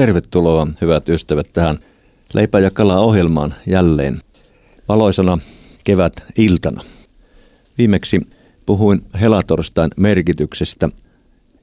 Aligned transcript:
Tervetuloa 0.00 0.66
hyvät 0.80 1.08
ystävät 1.08 1.46
tähän 1.52 1.78
Leipä 2.34 2.58
ja 2.58 2.70
kala 2.70 2.98
ohjelmaan 3.00 3.54
jälleen 3.66 4.20
valoisana 4.88 5.38
kevät 5.84 6.12
iltana. 6.38 6.82
Viimeksi 7.78 8.20
puhuin 8.66 9.00
helatorstain 9.20 9.90
merkityksestä 9.96 10.88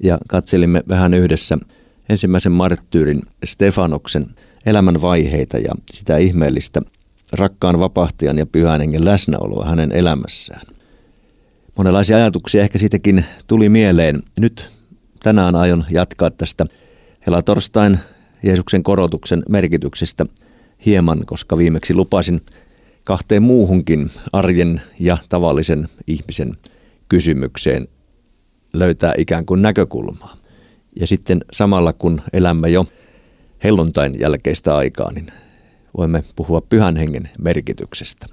ja 0.03 0.17
katselimme 0.27 0.83
vähän 0.89 1.13
yhdessä 1.13 1.57
ensimmäisen 2.09 2.51
marttyyrin 2.51 3.21
Stefanoksen 3.45 4.27
elämän 4.65 5.01
vaiheita 5.01 5.57
ja 5.57 5.73
sitä 5.93 6.17
ihmeellistä 6.17 6.81
rakkaan 7.31 7.79
vapahtajan 7.79 8.37
ja 8.37 8.45
pyhän 8.45 8.79
hengen 8.79 9.05
läsnäoloa 9.05 9.65
hänen 9.65 9.91
elämässään. 9.91 10.67
Monenlaisia 11.77 12.17
ajatuksia 12.17 12.61
ehkä 12.61 12.77
siitäkin 12.77 13.25
tuli 13.47 13.69
mieleen. 13.69 14.23
Nyt 14.39 14.69
tänään 15.23 15.55
aion 15.55 15.85
jatkaa 15.89 16.31
tästä 16.31 16.65
helatorstain 17.27 17.99
Jeesuksen 18.43 18.83
korotuksen 18.83 19.43
merkityksestä 19.49 20.25
hieman, 20.85 21.25
koska 21.25 21.57
viimeksi 21.57 21.93
lupasin 21.93 22.41
kahteen 23.03 23.43
muuhunkin 23.43 24.11
arjen 24.33 24.81
ja 24.99 25.17
tavallisen 25.29 25.89
ihmisen 26.07 26.53
kysymykseen 27.09 27.87
löytää 28.73 29.13
ikään 29.17 29.45
kuin 29.45 29.61
näkökulmaa. 29.61 30.37
Ja 30.99 31.07
sitten 31.07 31.39
samalla 31.53 31.93
kun 31.93 32.21
elämme 32.33 32.69
jo 32.69 32.85
helluntain 33.63 34.13
jälkeistä 34.19 34.77
aikaa, 34.77 35.11
niin 35.11 35.27
voimme 35.97 36.23
puhua 36.35 36.61
pyhän 36.61 36.95
hengen 36.97 37.29
merkityksestä. 37.41 38.27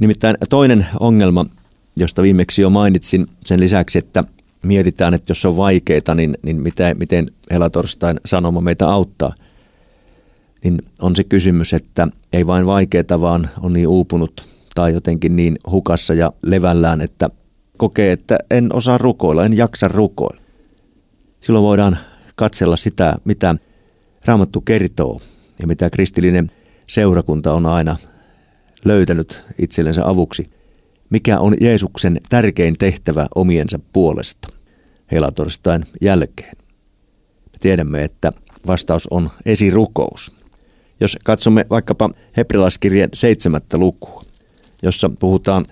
Nimittäin 0.00 0.36
toinen 0.48 0.86
ongelma, 1.00 1.46
josta 1.96 2.22
viimeksi 2.22 2.62
jo 2.62 2.70
mainitsin 2.70 3.26
sen 3.44 3.60
lisäksi, 3.60 3.98
että 3.98 4.24
mietitään, 4.62 5.14
että 5.14 5.30
jos 5.30 5.44
on 5.44 5.56
vaikeita, 5.56 6.14
niin, 6.14 6.38
niin 6.42 6.62
mitä, 6.62 6.94
miten 6.94 7.26
helatorstain 7.50 8.20
sanoma 8.24 8.60
meitä 8.60 8.88
auttaa, 8.88 9.34
niin 10.64 10.78
on 11.02 11.16
se 11.16 11.24
kysymys, 11.24 11.72
että 11.72 12.08
ei 12.32 12.46
vain 12.46 12.66
vaikeita, 12.66 13.20
vaan 13.20 13.48
on 13.60 13.72
niin 13.72 13.88
uupunut 13.88 14.48
tai 14.74 14.94
jotenkin 14.94 15.36
niin 15.36 15.58
hukassa 15.70 16.14
ja 16.14 16.32
levällään, 16.42 17.00
että 17.00 17.30
kokee, 17.78 18.12
että 18.12 18.38
en 18.50 18.74
osaa 18.74 18.98
rukoilla, 18.98 19.44
en 19.44 19.56
jaksa 19.56 19.88
rukoilla. 19.88 20.42
Silloin 21.40 21.62
voidaan 21.62 21.98
katsella 22.34 22.76
sitä, 22.76 23.14
mitä 23.24 23.54
Raamattu 24.24 24.60
kertoo 24.60 25.20
ja 25.60 25.66
mitä 25.66 25.90
kristillinen 25.90 26.50
seurakunta 26.86 27.54
on 27.54 27.66
aina 27.66 27.96
löytänyt 28.84 29.44
itsellensä 29.58 30.08
avuksi. 30.08 30.50
Mikä 31.10 31.38
on 31.38 31.56
Jeesuksen 31.60 32.20
tärkein 32.28 32.78
tehtävä 32.78 33.26
omiensa 33.34 33.78
puolesta 33.92 34.48
helatorstain 35.12 35.84
jälkeen? 36.00 36.56
Me 37.52 37.58
tiedämme, 37.60 38.02
että 38.02 38.32
vastaus 38.66 39.06
on 39.06 39.30
esirukous. 39.46 40.32
Jos 41.00 41.16
katsomme 41.24 41.66
vaikkapa 41.70 42.10
hebrealaiskirjeen 42.36 43.10
seitsemättä 43.14 43.78
lukua, 43.78 44.24
jossa 44.82 45.10
puhutaan 45.18 45.66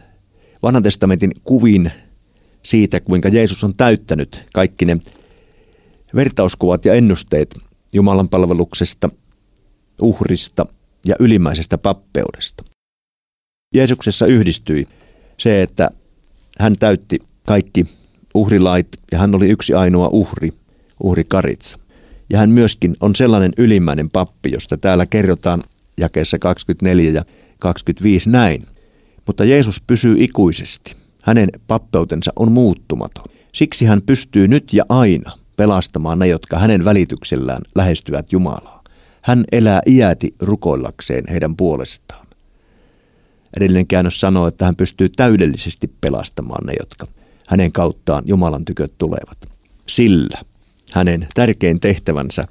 vanhan 0.62 0.82
testamentin 0.82 1.30
kuvin 1.44 1.92
siitä, 2.62 3.00
kuinka 3.00 3.28
Jeesus 3.28 3.64
on 3.64 3.74
täyttänyt 3.74 4.46
kaikki 4.52 4.84
ne 4.84 4.96
vertauskuvat 6.14 6.84
ja 6.84 6.94
ennusteet 6.94 7.58
Jumalan 7.92 8.28
palveluksesta, 8.28 9.08
uhrista 10.02 10.66
ja 11.06 11.16
ylimmäisestä 11.18 11.78
pappeudesta. 11.78 12.64
Jeesuksessa 13.74 14.26
yhdistyi 14.26 14.86
se, 15.38 15.62
että 15.62 15.90
hän 16.58 16.78
täytti 16.78 17.18
kaikki 17.46 17.86
uhrilait 18.34 18.88
ja 19.12 19.18
hän 19.18 19.34
oli 19.34 19.48
yksi 19.48 19.74
ainoa 19.74 20.08
uhri, 20.08 20.50
uhri 21.02 21.24
Karitsa. 21.24 21.78
Ja 22.30 22.38
hän 22.38 22.50
myöskin 22.50 22.96
on 23.00 23.16
sellainen 23.16 23.52
ylimmäinen 23.56 24.10
pappi, 24.10 24.50
josta 24.52 24.76
täällä 24.76 25.06
kerrotaan 25.06 25.62
jakeessa 26.00 26.38
24 26.38 27.10
ja 27.10 27.24
25 27.58 28.30
näin. 28.30 28.66
Mutta 29.26 29.44
Jeesus 29.44 29.82
pysyy 29.86 30.16
ikuisesti. 30.18 30.96
Hänen 31.22 31.48
pappeutensa 31.66 32.32
on 32.36 32.52
muuttumaton. 32.52 33.24
Siksi 33.54 33.84
hän 33.84 34.02
pystyy 34.02 34.48
nyt 34.48 34.72
ja 34.72 34.84
aina 34.88 35.32
pelastamaan 35.56 36.18
ne, 36.18 36.26
jotka 36.26 36.58
hänen 36.58 36.84
välityksellään 36.84 37.62
lähestyvät 37.74 38.32
Jumalaa. 38.32 38.84
Hän 39.22 39.44
elää 39.52 39.80
iäti 39.86 40.34
rukoillakseen 40.40 41.24
heidän 41.30 41.56
puolestaan. 41.56 42.26
Edellinen 43.56 43.86
käännös 43.86 44.20
sanoo, 44.20 44.46
että 44.46 44.64
hän 44.64 44.76
pystyy 44.76 45.08
täydellisesti 45.08 45.92
pelastamaan 46.00 46.66
ne, 46.66 46.72
jotka 46.78 47.06
hänen 47.50 47.72
kauttaan 47.72 48.22
Jumalan 48.26 48.64
tyköt 48.64 48.98
tulevat. 48.98 49.48
Sillä 49.86 50.38
hänen 50.92 51.26
tärkein 51.34 51.80
tehtävänsä 51.80 52.44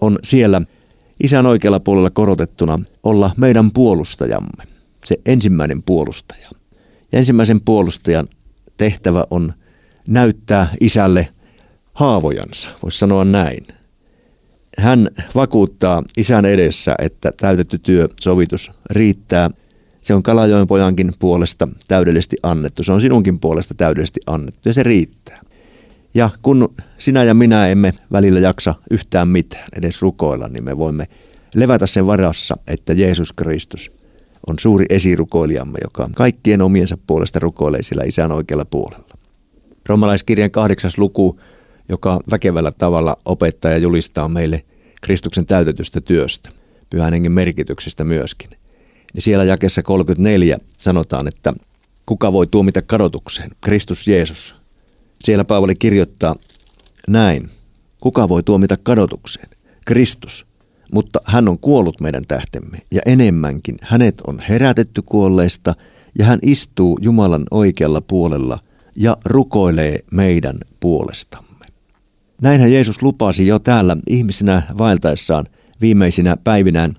on 0.00 0.18
siellä 0.24 0.62
isän 1.22 1.46
oikealla 1.46 1.80
puolella 1.80 2.10
korotettuna 2.10 2.80
olla 3.02 3.30
meidän 3.36 3.70
puolustajamme, 3.70 4.64
se 5.04 5.16
ensimmäinen 5.26 5.82
puolustaja. 5.82 6.48
Ja 7.12 7.18
ensimmäisen 7.18 7.60
puolustajan 7.60 8.28
tehtävä 8.76 9.24
on 9.30 9.52
näyttää 10.08 10.74
isälle 10.80 11.28
haavojansa, 11.94 12.70
voisi 12.82 12.98
sanoa 12.98 13.24
näin. 13.24 13.66
Hän 14.78 15.08
vakuuttaa 15.34 16.02
isän 16.16 16.44
edessä, 16.44 16.94
että 16.98 17.32
täytetty 17.40 17.78
työ, 17.78 18.08
sovitus 18.20 18.70
riittää. 18.90 19.50
Se 20.08 20.14
on 20.14 20.22
Kalajoen 20.22 20.66
pojankin 20.66 21.12
puolesta 21.18 21.68
täydellisesti 21.88 22.36
annettu. 22.42 22.82
Se 22.82 22.92
on 22.92 23.00
sinunkin 23.00 23.40
puolesta 23.40 23.74
täydellisesti 23.74 24.20
annettu 24.26 24.68
ja 24.68 24.72
se 24.72 24.82
riittää. 24.82 25.40
Ja 26.14 26.30
kun 26.42 26.74
sinä 26.98 27.24
ja 27.24 27.34
minä 27.34 27.68
emme 27.68 27.92
välillä 28.12 28.40
jaksa 28.40 28.74
yhtään 28.90 29.28
mitään, 29.28 29.68
edes 29.76 30.02
rukoilla, 30.02 30.48
niin 30.48 30.64
me 30.64 30.78
voimme 30.78 31.06
levätä 31.54 31.86
sen 31.86 32.06
varassa, 32.06 32.56
että 32.66 32.92
Jeesus 32.92 33.32
Kristus 33.32 33.90
on 34.46 34.58
suuri 34.58 34.86
esirukoilijamme, 34.90 35.78
joka 35.84 36.10
kaikkien 36.14 36.62
omiensa 36.62 36.98
puolesta 37.06 37.38
rukoilee 37.38 37.82
sillä 37.82 38.02
isän 38.04 38.32
oikealla 38.32 38.64
puolella. 38.64 39.18
Romalaiskirjan 39.88 40.50
kahdeksas 40.50 40.98
luku 40.98 41.40
joka 41.88 42.20
väkevällä 42.30 42.72
tavalla 42.78 43.16
opettaa 43.24 43.70
ja 43.70 43.78
julistaa 43.78 44.28
meille 44.28 44.64
Kristuksen 45.00 45.46
täytetystä 45.46 46.00
työstä, 46.00 46.50
pyhän 46.90 47.12
hengen 47.12 47.32
merkityksestä 47.32 48.04
myöskin. 48.04 48.50
Niin 49.14 49.22
siellä 49.22 49.44
jakessa 49.44 49.82
34 49.82 50.58
sanotaan, 50.78 51.28
että 51.28 51.52
kuka 52.06 52.32
voi 52.32 52.46
tuomita 52.46 52.82
kadotukseen? 52.82 53.50
Kristus 53.60 54.08
Jeesus. 54.08 54.54
Siellä 55.24 55.44
Paavali 55.44 55.74
kirjoittaa 55.74 56.34
näin. 57.08 57.50
Kuka 58.00 58.28
voi 58.28 58.42
tuomita 58.42 58.76
kadotukseen? 58.82 59.48
Kristus. 59.86 60.46
Mutta 60.92 61.20
hän 61.24 61.48
on 61.48 61.58
kuollut 61.58 62.00
meidän 62.00 62.24
tähtemme 62.28 62.78
ja 62.90 63.00
enemmänkin 63.06 63.76
hänet 63.82 64.20
on 64.20 64.40
herätetty 64.48 65.02
kuolleista 65.02 65.74
ja 66.18 66.24
hän 66.24 66.38
istuu 66.42 66.98
Jumalan 67.02 67.44
oikealla 67.50 68.00
puolella 68.00 68.58
ja 68.96 69.16
rukoilee 69.24 69.98
meidän 70.12 70.58
puolestamme. 70.80 71.66
Näinhän 72.42 72.72
Jeesus 72.72 73.02
lupasi 73.02 73.46
jo 73.46 73.58
täällä 73.58 73.96
ihmisinä 74.06 74.62
vaeltaessaan 74.78 75.46
viimeisinä 75.80 76.36
päivinään. 76.36 76.94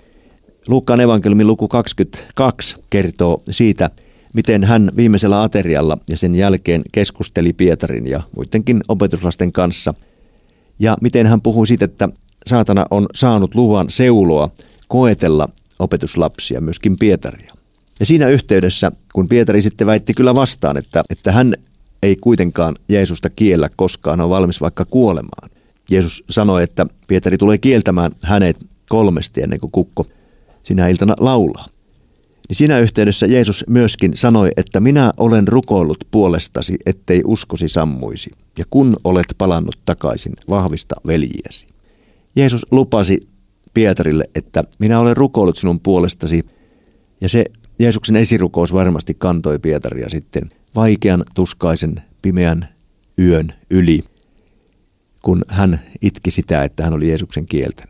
Luukkaan 0.70 1.00
evankeliumin 1.00 1.48
luku 1.48 1.68
22 1.68 2.76
kertoo 2.90 3.42
siitä, 3.52 3.90
miten 4.34 4.64
hän 4.64 4.92
viimeisellä 4.96 5.44
aterialla 5.44 5.98
ja 6.10 6.18
sen 6.18 6.36
jälkeen 6.36 6.82
keskusteli 6.92 7.54
Pietarin 7.54 8.08
ja 8.08 8.22
muidenkin 8.36 8.82
opetuslasten 8.88 9.52
kanssa. 9.52 9.94
Ja 10.80 10.98
miten 11.02 11.28
hän 11.28 11.42
puhui 11.42 11.68
siitä, 11.68 11.86
että 11.86 12.10
saatana 12.48 12.86
on 12.92 13.06
saanut 13.16 13.56
luvan 13.56 13.90
seuloa, 13.90 14.50
koetella 14.88 15.50
opetuslapsia, 15.80 16.62
myöskin 16.62 16.98
Pietaria. 16.98 17.54
Ja 18.00 18.06
siinä 18.06 18.28
yhteydessä, 18.28 18.92
kun 19.14 19.28
Pietari 19.28 19.62
sitten 19.62 19.88
väitti 19.88 20.14
kyllä 20.14 20.36
vastaan, 20.36 20.78
että, 20.78 21.04
että 21.10 21.32
hän 21.32 21.54
ei 22.04 22.16
kuitenkaan 22.16 22.76
Jeesusta 22.90 23.30
kiellä 23.30 23.70
koskaan, 23.78 24.22
on 24.22 24.30
valmis 24.30 24.62
vaikka 24.62 24.86
kuolemaan. 24.86 25.50
Jeesus 25.92 26.24
sanoi, 26.30 26.64
että 26.64 26.86
Pietari 27.08 27.38
tulee 27.38 27.58
kieltämään 27.58 28.12
hänet 28.22 28.58
kolmesti 28.90 29.42
ennen 29.42 29.60
kuin 29.60 29.72
kukko 29.72 30.06
sinä 30.70 30.88
iltana 30.88 31.16
laulaa. 31.20 31.66
Niin 32.50 32.56
siinä 32.56 32.80
yhteydessä 32.80 33.26
Jeesus 33.26 33.66
myöskin 33.68 34.18
sanoi, 34.18 34.50
että 34.58 34.80
minä 34.80 35.12
olen 35.18 35.48
rukoillut 35.48 35.98
puolestasi, 36.12 36.76
ettei 36.86 37.22
uskosi 37.26 37.70
sammuisi. 37.70 38.32
Ja 38.60 38.66
kun 38.70 38.96
olet 39.04 39.26
palannut 39.38 39.80
takaisin, 39.86 40.34
vahvista 40.50 40.96
veljiäsi. 41.08 41.66
Jeesus 42.36 42.66
lupasi 42.72 43.28
Pietarille, 43.74 44.24
että 44.36 44.64
minä 44.80 45.00
olen 45.00 45.18
rukoillut 45.18 45.58
sinun 45.58 45.80
puolestasi. 45.80 46.42
Ja 47.22 47.30
se 47.30 47.46
Jeesuksen 47.80 48.16
esirukous 48.16 48.74
varmasti 48.74 49.14
kantoi 49.14 49.60
Pietaria 49.60 50.10
sitten 50.10 50.50
vaikean, 50.76 51.24
tuskaisen, 51.36 52.04
pimeän 52.22 52.68
yön 53.20 53.54
yli, 53.70 54.00
kun 55.22 55.42
hän 55.48 55.80
itki 56.02 56.32
sitä, 56.32 56.64
että 56.64 56.84
hän 56.84 56.94
oli 56.94 57.08
Jeesuksen 57.08 57.46
kieltänyt. 57.46 57.89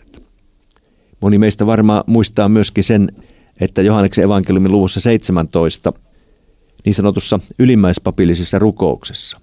Moni 1.21 1.37
meistä 1.37 1.65
varmaan 1.65 2.03
muistaa 2.07 2.49
myöskin 2.49 2.83
sen, 2.83 3.09
että 3.59 3.81
Johanneksen 3.81 4.23
evankeliumin 4.23 4.71
luvussa 4.71 4.99
17, 4.99 5.93
niin 6.85 6.95
sanotussa 6.95 7.39
ylimmäispapillisessa 7.59 8.59
rukouksessa, 8.59 9.41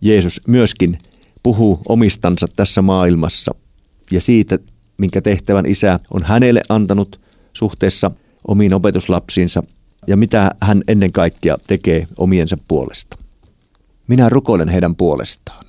Jeesus 0.00 0.40
myöskin 0.46 0.98
puhuu 1.42 1.80
omistansa 1.88 2.46
tässä 2.56 2.82
maailmassa 2.82 3.54
ja 4.10 4.20
siitä, 4.20 4.58
minkä 4.98 5.20
tehtävän 5.20 5.66
isä 5.66 6.00
on 6.14 6.22
hänelle 6.22 6.62
antanut 6.68 7.20
suhteessa 7.52 8.10
omiin 8.48 8.74
opetuslapsiinsa 8.74 9.62
ja 10.06 10.16
mitä 10.16 10.50
hän 10.60 10.82
ennen 10.88 11.12
kaikkea 11.12 11.56
tekee 11.66 12.06
omiensa 12.16 12.58
puolesta. 12.68 13.16
Minä 14.08 14.28
rukoilen 14.28 14.68
heidän 14.68 14.96
puolestaan. 14.96 15.64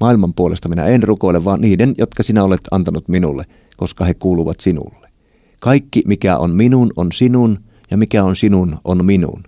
Maailman 0.00 0.34
puolesta 0.34 0.68
minä 0.68 0.84
en 0.86 1.02
rukoile, 1.02 1.44
vaan 1.44 1.60
niiden, 1.60 1.94
jotka 1.98 2.22
sinä 2.22 2.44
olet 2.44 2.60
antanut 2.70 3.08
minulle, 3.08 3.44
koska 3.80 4.04
he 4.04 4.14
kuuluvat 4.14 4.60
sinulle. 4.60 5.08
Kaikki, 5.60 6.02
mikä 6.06 6.36
on 6.36 6.50
minun, 6.50 6.90
on 6.96 7.12
sinun, 7.12 7.58
ja 7.90 7.96
mikä 7.96 8.24
on 8.24 8.36
sinun, 8.36 8.78
on 8.84 9.04
minun. 9.04 9.42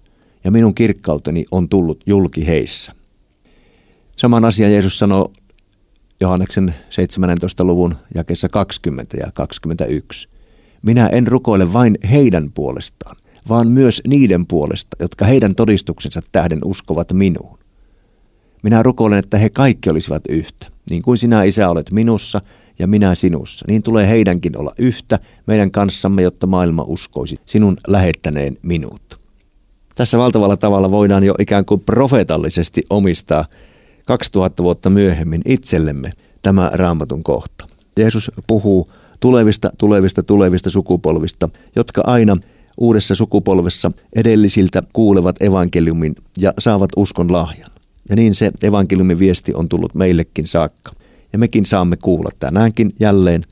Ja 0.44 0.50
minun 0.50 0.75
kirkkauteni 0.75 1.44
on 1.50 1.69
tullut 1.69 2.02
julki 2.06 2.46
heissä. 2.46 2.93
Saman 4.17 4.44
asian 4.44 4.73
Jeesus 4.73 4.99
sanoo 4.99 5.32
Johanneksen 6.20 6.75
17. 6.90 7.64
luvun 7.64 7.94
jakessa 8.14 8.49
20 8.49 9.17
ja 9.17 9.31
21. 9.34 10.29
Minä 10.82 11.06
en 11.06 11.26
rukoile 11.26 11.73
vain 11.73 11.94
heidän 12.11 12.52
puolestaan, 12.52 13.17
vaan 13.49 13.69
myös 13.69 14.02
niiden 14.06 14.46
puolesta, 14.46 14.96
jotka 15.00 15.25
heidän 15.25 15.55
todistuksensa 15.55 16.20
tähden 16.32 16.58
uskovat 16.64 17.12
minuun. 17.12 17.58
Minä 18.62 18.82
rukoilen, 18.82 19.19
että 19.19 19.38
he 19.38 19.50
kaikki 19.50 19.90
olisivat 19.90 20.23
yhtä. 20.29 20.71
Niin 20.90 21.02
kuin 21.02 21.19
sinä, 21.19 21.43
Isä, 21.43 21.69
olet 21.69 21.90
minussa 21.90 22.40
ja 22.79 22.87
minä 22.87 23.14
sinussa, 23.14 23.64
niin 23.69 23.82
tulee 23.82 24.08
heidänkin 24.08 24.58
olla 24.58 24.73
yhtä 24.79 25.19
meidän 25.46 25.70
kanssamme, 25.70 26.23
jotta 26.23 26.46
maailma 26.46 26.84
uskoisi 26.87 27.40
sinun 27.46 27.76
lähettäneen 27.87 28.56
minut. 28.62 29.19
Tässä 29.94 30.19
valtavalla 30.19 30.56
tavalla 30.56 30.90
voidaan 30.90 31.25
jo 31.25 31.34
ikään 31.38 31.64
kuin 31.64 31.81
profeetallisesti 31.81 32.82
omistaa 32.90 33.44
2000 34.06 34.62
vuotta 34.62 34.90
myöhemmin 34.90 35.43
itsellemme 35.44 36.11
tämä 36.43 36.70
raamatun 36.73 37.23
kohta. 37.23 37.67
Jeesus 37.96 38.31
puhuu 38.46 38.90
tulevista, 39.20 39.70
tulevista, 39.79 40.23
tulevista 40.23 40.70
sukupolvista, 40.70 41.49
jotka 41.76 42.02
aina 42.06 42.37
uudessa 42.79 43.14
sukupolvessa 43.14 43.93
edellisiltä 44.17 44.82
kuulevat 44.93 45.43
evankeliumin 45.43 46.14
ja 46.38 46.52
saavat 46.58 46.90
uskon 46.96 47.32
lahjan. 47.32 47.71
Ja 48.08 48.16
niin 48.16 48.34
se 48.34 48.52
evankeliumin 48.62 49.19
viesti 49.19 49.54
on 49.54 49.69
tullut 49.69 49.94
meillekin 49.94 50.46
saakka. 50.46 50.93
Ja 51.32 51.38
mekin 51.38 51.66
saamme 51.66 51.96
kuulla 51.96 52.31
tänäänkin 52.40 52.94
jälleen 53.00 53.44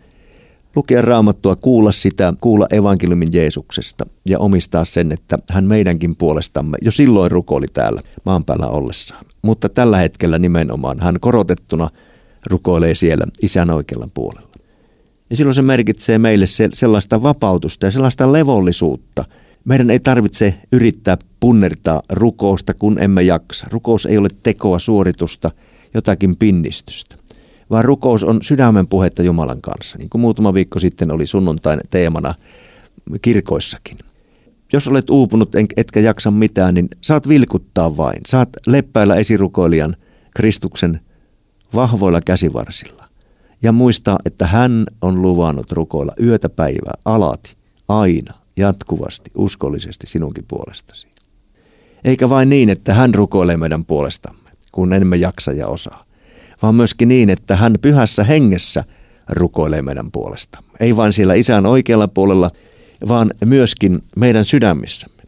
lukea 0.76 1.02
raamattua, 1.02 1.56
kuulla 1.56 1.92
sitä, 1.92 2.34
kuulla 2.40 2.66
evankeliumin 2.70 3.28
Jeesuksesta 3.32 4.06
ja 4.28 4.38
omistaa 4.38 4.84
sen, 4.84 5.12
että 5.12 5.38
hän 5.50 5.64
meidänkin 5.64 6.16
puolestamme 6.16 6.78
jo 6.82 6.90
silloin 6.90 7.30
rukoili 7.30 7.66
täällä 7.72 8.02
maan 8.24 8.44
päällä 8.44 8.68
ollessaan. 8.68 9.24
Mutta 9.42 9.68
tällä 9.68 9.96
hetkellä 9.96 10.38
nimenomaan 10.38 11.00
hän 11.00 11.20
korotettuna 11.20 11.90
rukoilee 12.46 12.94
siellä 12.94 13.24
isän 13.42 13.70
oikealla 13.70 14.08
puolella. 14.14 14.50
Ja 15.30 15.36
silloin 15.36 15.54
se 15.54 15.62
merkitsee 15.62 16.18
meille 16.18 16.46
sellaista 16.72 17.22
vapautusta 17.22 17.86
ja 17.86 17.90
sellaista 17.90 18.32
levollisuutta. 18.32 19.24
Meidän 19.64 19.90
ei 19.90 20.00
tarvitse 20.00 20.60
yrittää 20.72 21.18
punnertaa 21.40 22.02
rukousta, 22.12 22.74
kun 22.74 23.02
emme 23.02 23.22
jaksa. 23.22 23.66
Rukous 23.70 24.06
ei 24.06 24.18
ole 24.18 24.28
tekoa, 24.42 24.78
suoritusta, 24.78 25.50
jotakin 25.94 26.36
pinnistystä, 26.36 27.16
vaan 27.70 27.84
rukous 27.84 28.24
on 28.24 28.38
sydämen 28.42 28.86
puhetta 28.86 29.22
Jumalan 29.22 29.60
kanssa, 29.60 29.98
niin 29.98 30.10
kuin 30.10 30.20
muutama 30.20 30.54
viikko 30.54 30.78
sitten 30.78 31.10
oli 31.10 31.26
sunnuntain 31.26 31.80
teemana 31.90 32.34
kirkoissakin. 33.22 33.98
Jos 34.72 34.88
olet 34.88 35.10
uupunut 35.10 35.52
etkä 35.76 36.00
jaksa 36.00 36.30
mitään, 36.30 36.74
niin 36.74 36.88
saat 37.00 37.28
vilkuttaa 37.28 37.96
vain. 37.96 38.18
Saat 38.26 38.48
leppäillä 38.66 39.16
esirukoilijan 39.16 39.96
Kristuksen 40.36 41.00
vahvoilla 41.74 42.20
käsivarsilla. 42.20 43.04
Ja 43.62 43.72
muistaa, 43.72 44.18
että 44.24 44.46
hän 44.46 44.84
on 45.02 45.22
luvannut 45.22 45.72
rukoilla 45.72 46.12
yötä 46.22 46.48
päivää, 46.48 46.94
alati, 47.04 47.54
aina, 47.88 48.34
jatkuvasti, 48.60 49.30
uskollisesti 49.34 50.06
sinunkin 50.06 50.44
puolestasi. 50.48 51.08
Eikä 52.04 52.28
vain 52.28 52.50
niin, 52.50 52.70
että 52.70 52.94
hän 52.94 53.14
rukoilee 53.14 53.56
meidän 53.56 53.84
puolestamme, 53.84 54.50
kun 54.72 54.92
emme 54.92 55.16
jaksa 55.16 55.52
ja 55.52 55.66
osaa, 55.66 56.04
vaan 56.62 56.74
myöskin 56.74 57.08
niin, 57.08 57.30
että 57.30 57.56
hän 57.56 57.74
pyhässä 57.82 58.24
hengessä 58.24 58.84
rukoilee 59.28 59.82
meidän 59.82 60.10
puolestamme. 60.10 60.70
Ei 60.80 60.96
vain 60.96 61.12
siellä 61.12 61.34
isän 61.34 61.66
oikealla 61.66 62.08
puolella, 62.08 62.50
vaan 63.08 63.30
myöskin 63.44 64.00
meidän 64.16 64.44
sydämissämme. 64.44 65.22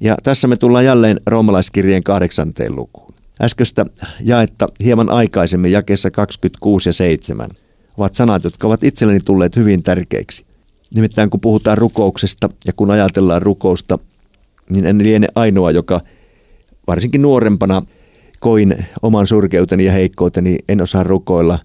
Ja 0.00 0.16
tässä 0.22 0.48
me 0.48 0.56
tullaan 0.56 0.84
jälleen 0.84 1.20
roomalaiskirjeen 1.26 2.02
kahdeksanteen 2.02 2.76
lukuun. 2.76 3.14
Äskeistä 3.42 3.86
jaetta 4.20 4.66
hieman 4.84 5.10
aikaisemmin 5.10 5.72
jakeessa 5.72 6.10
26 6.10 6.88
ja 6.88 6.92
7 6.92 7.50
ovat 7.96 8.14
sanat, 8.14 8.44
jotka 8.44 8.66
ovat 8.66 8.84
itselleni 8.84 9.20
tulleet 9.20 9.56
hyvin 9.56 9.82
tärkeiksi. 9.82 10.46
Nimittäin 10.94 11.30
kun 11.30 11.40
puhutaan 11.40 11.78
rukouksesta 11.78 12.48
ja 12.66 12.72
kun 12.72 12.90
ajatellaan 12.90 13.42
rukousta, 13.42 13.98
niin 14.70 14.86
en 14.86 14.98
liene 14.98 15.26
ainoa, 15.34 15.70
joka 15.70 16.00
varsinkin 16.86 17.22
nuorempana 17.22 17.82
koin 18.40 18.86
oman 19.02 19.26
surkeuteni 19.26 19.84
ja 19.84 19.92
heikkouteni, 19.92 20.56
en 20.68 20.80
osaa 20.80 21.02
rukoilla, 21.02 21.58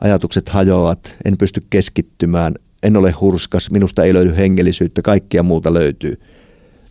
ajatukset 0.00 0.48
hajoavat, 0.48 1.16
en 1.24 1.38
pysty 1.38 1.62
keskittymään, 1.70 2.54
en 2.82 2.96
ole 2.96 3.10
hurskas, 3.10 3.70
minusta 3.70 4.04
ei 4.04 4.14
löydy 4.14 4.36
hengellisyyttä, 4.36 5.02
kaikkia 5.02 5.42
muuta 5.42 5.74
löytyy. 5.74 6.20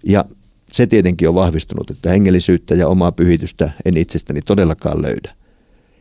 Ja 0.03 0.25
se 0.71 0.87
tietenkin 0.87 1.29
on 1.29 1.35
vahvistunut, 1.35 1.89
että 1.91 2.09
hengellisyyttä 2.09 2.75
ja 2.75 2.87
omaa 2.87 3.11
pyhitystä 3.11 3.71
en 3.85 3.97
itsestäni 3.97 4.41
todellakaan 4.41 5.01
löydä. 5.01 5.31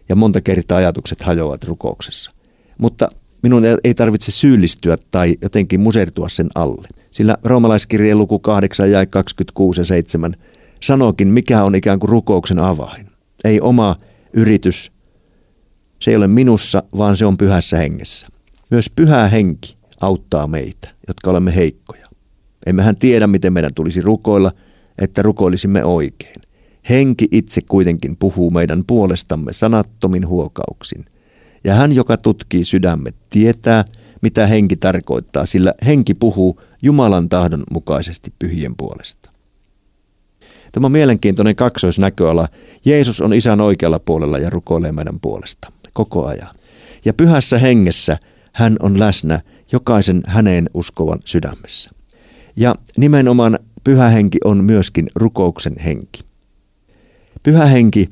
Ja 0.08 0.17
monta 0.17 0.40
kertaa 0.40 0.79
ajatukset 0.79 1.23
hajoavat 1.23 1.64
rukouksessa. 1.64 2.31
Mutta 2.79 3.08
minun 3.43 3.62
ei 3.85 3.94
tarvitse 3.94 4.33
syyllistyä 4.33 4.97
tai 5.11 5.35
jotenkin 5.43 5.81
musertua 5.81 6.29
sen 6.29 6.49
alle. 6.55 6.89
Sillä 7.11 7.37
roomalaiskirjeen 7.44 8.19
luku 8.19 8.39
8 8.39 8.91
ja 8.91 9.06
26 9.06 9.81
ja 9.81 9.85
7 9.85 10.33
sanookin, 10.83 11.29
mikä 11.29 11.65
on 11.65 11.75
ikään 11.75 11.99
kuin 11.99 12.11
rukouksen 12.11 12.59
avain. 12.59 13.06
Ei 13.44 13.61
oma 13.61 13.97
yritys, 14.33 14.93
se 16.00 16.11
ei 16.11 16.17
ole 16.17 16.27
minussa, 16.27 16.83
vaan 16.97 17.17
se 17.17 17.27
on 17.27 17.37
pyhässä 17.37 17.77
hengessä. 17.79 18.29
Myös 18.71 18.91
pyhä 18.97 19.29
henki 19.29 19.75
auttaa 20.00 20.47
meitä, 20.47 20.89
jotka 21.09 21.31
olemme 21.31 21.55
heikkoja. 21.55 22.06
Emmehän 22.67 22.97
tiedä, 22.97 23.27
miten 23.27 23.53
meidän 23.53 23.75
tulisi 23.75 24.00
rukoilla, 24.00 24.53
että 24.99 25.23
rukoilisimme 25.23 25.85
oikein. 25.85 26.43
Henki 26.89 27.29
itse 27.31 27.61
kuitenkin 27.61 28.17
puhuu 28.17 28.50
meidän 28.50 28.85
puolestamme 28.87 29.53
sanattomin 29.53 30.29
huokauksin. 30.29 31.05
Ja 31.64 31.75
hän, 31.75 31.93
joka 31.93 32.17
tutkii 32.17 32.64
sydämet, 32.64 33.14
tietää, 33.31 33.85
mitä 34.23 34.47
henki 34.47 34.76
tarkoittaa, 34.76 35.47
sillä 35.47 35.75
henki 35.87 36.14
puhuu 36.14 36.60
Jumalan 36.82 37.29
tahdon 37.29 37.63
mukaisesti 37.72 38.32
pyhien 38.39 38.77
puolesta. 38.77 39.31
Tämä 40.72 40.86
on 40.86 40.93
mielenkiintoinen 40.93 41.56
kaksoisnäköala. 41.56 42.48
Jeesus 42.84 43.20
on 43.20 43.34
isän 43.34 43.60
oikealla 43.60 43.98
puolella 43.98 44.39
ja 44.39 44.51
rukoilee 44.51 44.93
meidän 44.93 45.20
puolesta 45.20 45.72
koko 45.93 46.27
ajan. 46.27 46.55
Ja 47.05 47.15
pyhässä 47.15 47.58
hengessä 47.58 48.19
hän 48.53 48.77
on 48.81 48.98
läsnä 48.98 49.41
jokaisen 49.72 50.22
häneen 50.27 50.70
uskovan 50.75 51.19
sydämessä. 51.25 51.91
Ja 52.56 52.75
nimenomaan 52.96 53.58
pyhä 53.84 54.08
henki 54.08 54.39
on 54.44 54.65
myöskin 54.65 55.06
rukouksen 55.15 55.79
henki. 55.84 56.22
Pyhä 57.43 57.67
henki 57.67 58.08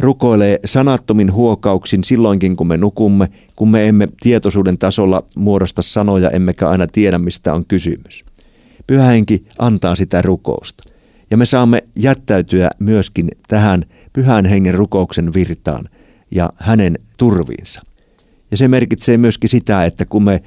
rukoilee 0.00 0.58
sanattomin 0.64 1.32
huokauksin 1.32 2.04
silloinkin, 2.04 2.56
kun 2.56 2.66
me 2.66 2.76
nukumme, 2.76 3.28
kun 3.56 3.70
me 3.70 3.88
emme 3.88 4.08
tietoisuuden 4.20 4.78
tasolla 4.78 5.22
muodosta 5.36 5.82
sanoja, 5.82 6.30
emmekä 6.30 6.68
aina 6.68 6.86
tiedä, 6.86 7.18
mistä 7.18 7.54
on 7.54 7.66
kysymys. 7.66 8.24
Pyhä 8.86 9.04
henki 9.04 9.46
antaa 9.58 9.96
sitä 9.96 10.22
rukousta. 10.22 10.84
Ja 11.30 11.36
me 11.36 11.44
saamme 11.44 11.84
jättäytyä 11.96 12.70
myöskin 12.78 13.28
tähän 13.48 13.84
pyhän 14.12 14.44
hengen 14.44 14.74
rukouksen 14.74 15.34
virtaan 15.34 15.84
ja 16.30 16.52
hänen 16.56 16.98
turviinsa. 17.16 17.80
Ja 18.50 18.56
se 18.56 18.68
merkitsee 18.68 19.18
myöskin 19.18 19.50
sitä, 19.50 19.84
että 19.84 20.04
kun 20.04 20.24
me 20.24 20.42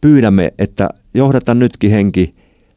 pyydämme, 0.00 0.54
että 0.58 0.88
johdata 1.14 1.54
nytkin 1.54 1.90
henki, 1.90 2.34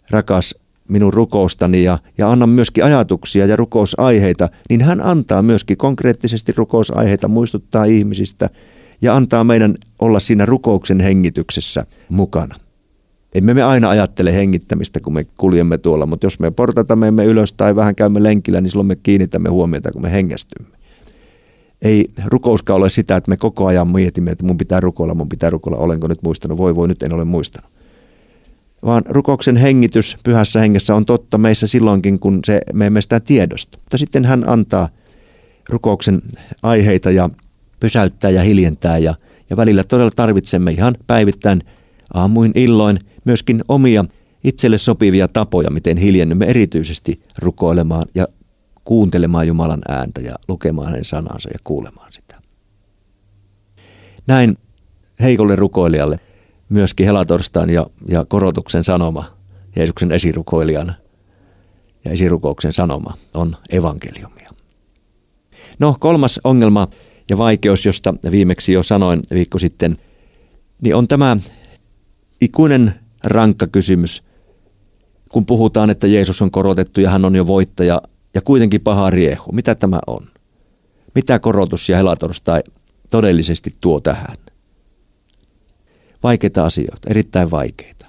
rakas 0.10 0.56
minun 0.90 1.14
rukoustani 1.14 1.84
ja, 1.84 2.00
ja 2.18 2.30
anna 2.30 2.48
myöskin 2.48 2.84
ajatuksia 2.84 3.46
ja 3.46 3.56
rukousaiheita, 3.56 4.50
niin 4.70 4.82
hän 4.82 5.02
antaa 5.02 5.42
myöskin 5.42 5.78
konkreettisesti 5.78 6.54
rukousaiheita, 6.58 7.28
muistuttaa 7.28 7.86
ihmisistä 7.86 8.50
ja 9.02 9.16
antaa 9.16 9.44
meidän 9.44 9.76
olla 10.00 10.20
siinä 10.20 10.46
rukouksen 10.46 11.00
hengityksessä 11.00 11.86
mukana. 12.10 12.56
Emme 13.36 13.54
me 13.54 13.64
aina 13.64 13.90
ajattele 13.90 14.34
hengittämistä, 14.34 15.00
kun 15.00 15.14
me 15.14 15.26
kuljemme 15.38 15.78
tuolla, 15.78 16.06
mutta 16.06 16.26
jos 16.26 16.40
me 16.40 16.52
portatamme 16.52 17.12
me 17.12 17.26
ylös 17.26 17.54
tai 17.54 17.76
vähän 17.76 17.96
käymme 17.96 18.24
lenkillä, 18.24 18.62
niin 18.62 18.70
silloin 18.70 18.88
me 18.88 18.96
kiinnitämme 18.96 19.50
huomiota, 19.50 19.92
kun 19.92 20.02
me 20.02 20.12
hengästymme. 20.12 20.78
Ei 21.82 22.08
rukouska 22.26 22.74
ole 22.74 22.90
sitä, 22.90 23.16
että 23.16 23.30
me 23.30 23.38
koko 23.38 23.66
ajan 23.66 23.88
mietimme, 23.88 24.32
että 24.32 24.46
mun 24.46 24.58
pitää 24.58 24.80
rukoilla, 24.80 25.16
mun 25.16 25.30
pitää 25.30 25.50
rukoilla, 25.50 25.78
olenko 25.78 26.08
nyt 26.08 26.24
muistanut, 26.24 26.58
voi 26.58 26.76
voi, 26.76 26.88
nyt 26.88 27.04
en 27.04 27.14
ole 27.14 27.26
muistanut. 27.26 27.75
Vaan 28.86 29.04
rukouksen 29.10 29.58
hengitys 29.58 30.18
pyhässä 30.24 30.60
hengessä 30.60 30.96
on 30.96 31.06
totta 31.06 31.38
meissä 31.38 31.68
silloinkin, 31.68 32.20
kun 32.20 32.40
se, 32.46 32.62
me 32.74 32.86
emme 32.86 33.02
sitä 33.02 33.20
tiedosta. 33.20 33.78
Mutta 33.78 33.98
sitten 33.98 34.26
hän 34.26 34.50
antaa 34.50 34.90
rukouksen 35.70 36.22
aiheita 36.64 37.12
ja 37.12 37.30
pysäyttää 37.80 38.30
ja 38.30 38.44
hiljentää 38.44 38.98
ja, 38.98 39.16
Ja 39.50 39.58
välillä 39.58 39.84
todella 39.84 40.12
tarvitsemme 40.16 40.72
ihan 40.72 40.96
päivittäin 41.08 41.62
aamuin 42.14 42.52
illoin 42.56 43.00
myöskin 43.26 43.64
omia 43.68 44.06
itselle 44.44 44.78
sopivia 44.78 45.28
tapoja, 45.28 45.70
miten 45.70 45.98
hiljennymme 45.98 46.46
erityisesti 46.46 47.22
rukoilemaan 47.40 48.08
ja 48.16 48.28
kuuntelemaan 48.84 49.48
Jumalan 49.48 49.82
ääntä 49.88 50.22
ja 50.22 50.36
lukemaan 50.48 50.88
hänen 50.88 51.06
sanansa 51.06 51.50
ja 51.54 51.60
kuulemaan 51.64 52.14
sitä. 52.14 52.36
Näin 54.28 54.58
heikolle 55.20 55.56
rukoilijalle 55.56 56.20
myöskin 56.70 57.06
helatorstain 57.06 57.70
ja, 57.70 57.88
ja 58.08 58.26
korotuksen 58.26 58.84
sanoma 58.84 59.26
Jeesuksen 59.76 60.12
esirukoilijan 60.12 60.96
ja 62.06 62.12
esirukouksen 62.12 62.74
sanoma 62.74 63.14
on 63.34 63.56
evankeliumia. 63.70 64.50
No 65.80 65.96
kolmas 66.00 66.40
ongelma 66.44 66.88
ja 67.30 67.38
vaikeus, 67.38 67.86
josta 67.86 68.14
viimeksi 68.32 68.74
jo 68.74 68.84
sanoin 68.84 69.24
viikko 69.34 69.60
sitten, 69.60 69.98
niin 70.82 70.96
on 70.96 71.08
tämä 71.08 71.38
ikuinen 72.42 72.96
rankka 73.24 73.68
kysymys, 73.68 74.24
kun 75.30 75.46
puhutaan, 75.46 75.90
että 75.90 76.08
Jeesus 76.08 76.42
on 76.42 76.52
korotettu 76.52 77.02
ja 77.02 77.10
hän 77.10 77.26
on 77.26 77.36
jo 77.36 77.48
voittaja 77.48 78.02
ja 78.34 78.42
kuitenkin 78.42 78.82
paha 78.82 79.10
riehu. 79.10 79.52
Mitä 79.52 79.76
tämä 79.76 80.00
on? 80.08 80.28
Mitä 81.16 81.40
korotus 81.40 81.90
ja 81.90 81.98
helatorstai 81.98 82.64
todellisesti 83.12 83.74
tuo 83.82 84.00
tähän? 84.00 84.38
Vaikeita 86.26 86.66
asioita, 86.66 87.10
erittäin 87.10 87.52
vaikeita. 87.52 88.06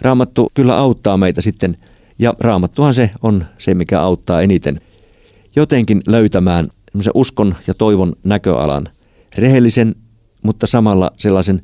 Raamattu 0.00 0.50
kyllä 0.54 0.78
auttaa 0.78 1.16
meitä 1.16 1.42
sitten, 1.42 1.76
ja 2.18 2.34
raamattuhan 2.40 2.94
se 2.94 3.10
on 3.22 3.46
se, 3.58 3.74
mikä 3.74 4.00
auttaa 4.00 4.42
eniten 4.42 4.80
jotenkin 5.56 6.02
löytämään 6.06 6.68
uskon 7.14 7.54
ja 7.66 7.74
toivon 7.74 8.12
näköalan, 8.24 8.88
rehellisen, 9.38 9.94
mutta 10.42 10.66
samalla 10.66 11.10
sellaisen 11.16 11.62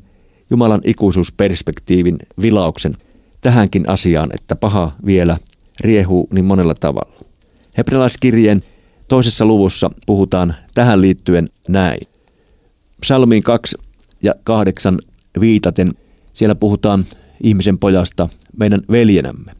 Jumalan 0.49 0.81
ikuisuusperspektiivin 0.83 2.19
vilauksen 2.41 2.97
tähänkin 3.41 3.89
asiaan, 3.89 4.29
että 4.33 4.55
paha 4.55 4.91
vielä 5.05 5.37
riehuu 5.79 6.27
niin 6.33 6.45
monella 6.45 6.73
tavalla. 6.73 7.17
Hebrealaiskirjeen 7.77 8.63
toisessa 9.07 9.45
luvussa 9.45 9.89
puhutaan 10.05 10.55
tähän 10.75 11.01
liittyen 11.01 11.49
näin. 11.67 11.99
Psalmiin 13.01 13.43
2 13.43 13.77
ja 14.23 14.33
8 14.43 14.99
viitaten 15.39 15.91
siellä 16.33 16.55
puhutaan 16.55 17.05
ihmisen 17.43 17.79
pojasta, 17.79 18.29
meidän 18.57 18.81
veljenämme. 18.91 19.51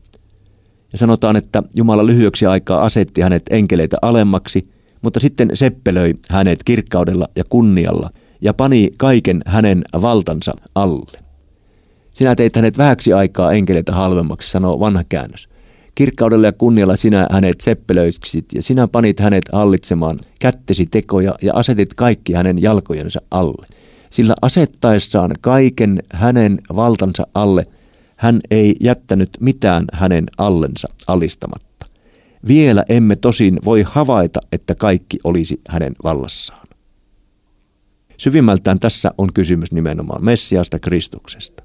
Ja 0.91 0.97
sanotaan, 0.97 1.35
että 1.35 1.63
Jumala 1.75 2.05
lyhyeksi 2.05 2.45
aikaa 2.45 2.83
asetti 2.83 3.21
hänet 3.21 3.43
enkeleitä 3.49 3.97
alemmaksi, 4.01 4.69
mutta 5.01 5.19
sitten 5.19 5.49
seppelöi 5.53 6.13
hänet 6.29 6.63
kirkkaudella 6.63 7.27
ja 7.35 7.43
kunnialla 7.49 8.09
ja 8.41 8.53
pani 8.53 8.89
kaiken 8.97 9.41
hänen 9.45 9.81
valtansa 10.01 10.53
alle. 10.75 11.19
Sinä 12.13 12.35
teit 12.35 12.55
hänet 12.55 12.77
vähäksi 12.77 13.13
aikaa 13.13 13.51
enkeleitä 13.51 13.91
halvemmaksi, 13.91 14.51
sanoo 14.51 14.79
vanha 14.79 15.03
käännös. 15.09 15.49
Kirkkaudella 15.95 16.47
ja 16.47 16.51
kunnialla 16.51 16.95
sinä 16.95 17.27
hänet 17.31 17.61
seppelöiksit 17.61 18.45
ja 18.55 18.61
sinä 18.61 18.87
panit 18.87 19.19
hänet 19.19 19.43
hallitsemaan 19.53 20.19
kättesi 20.39 20.85
tekoja 20.85 21.35
ja 21.41 21.53
asetit 21.55 21.93
kaikki 21.93 22.33
hänen 22.33 22.61
jalkojensa 22.61 23.19
alle. 23.31 23.78
Sillä 24.09 24.33
asettaessaan 24.41 25.31
kaiken 25.41 25.99
hänen 26.13 26.59
valtansa 26.75 27.27
alle, 27.33 27.65
hän 28.17 28.39
ei 28.51 28.75
jättänyt 28.81 29.29
mitään 29.39 29.85
hänen 29.93 30.25
allensa 30.37 30.87
alistamatta. 31.07 31.85
Vielä 32.47 32.83
emme 32.89 33.15
tosin 33.15 33.59
voi 33.65 33.83
havaita, 33.87 34.39
että 34.51 34.75
kaikki 34.75 35.17
olisi 35.23 35.61
hänen 35.67 35.93
vallassaan. 36.03 36.65
Syvimmältään 38.17 38.79
tässä 38.79 39.11
on 39.17 39.33
kysymys 39.33 39.71
nimenomaan 39.71 40.25
Messiasta 40.25 40.79
Kristuksesta. 40.79 41.63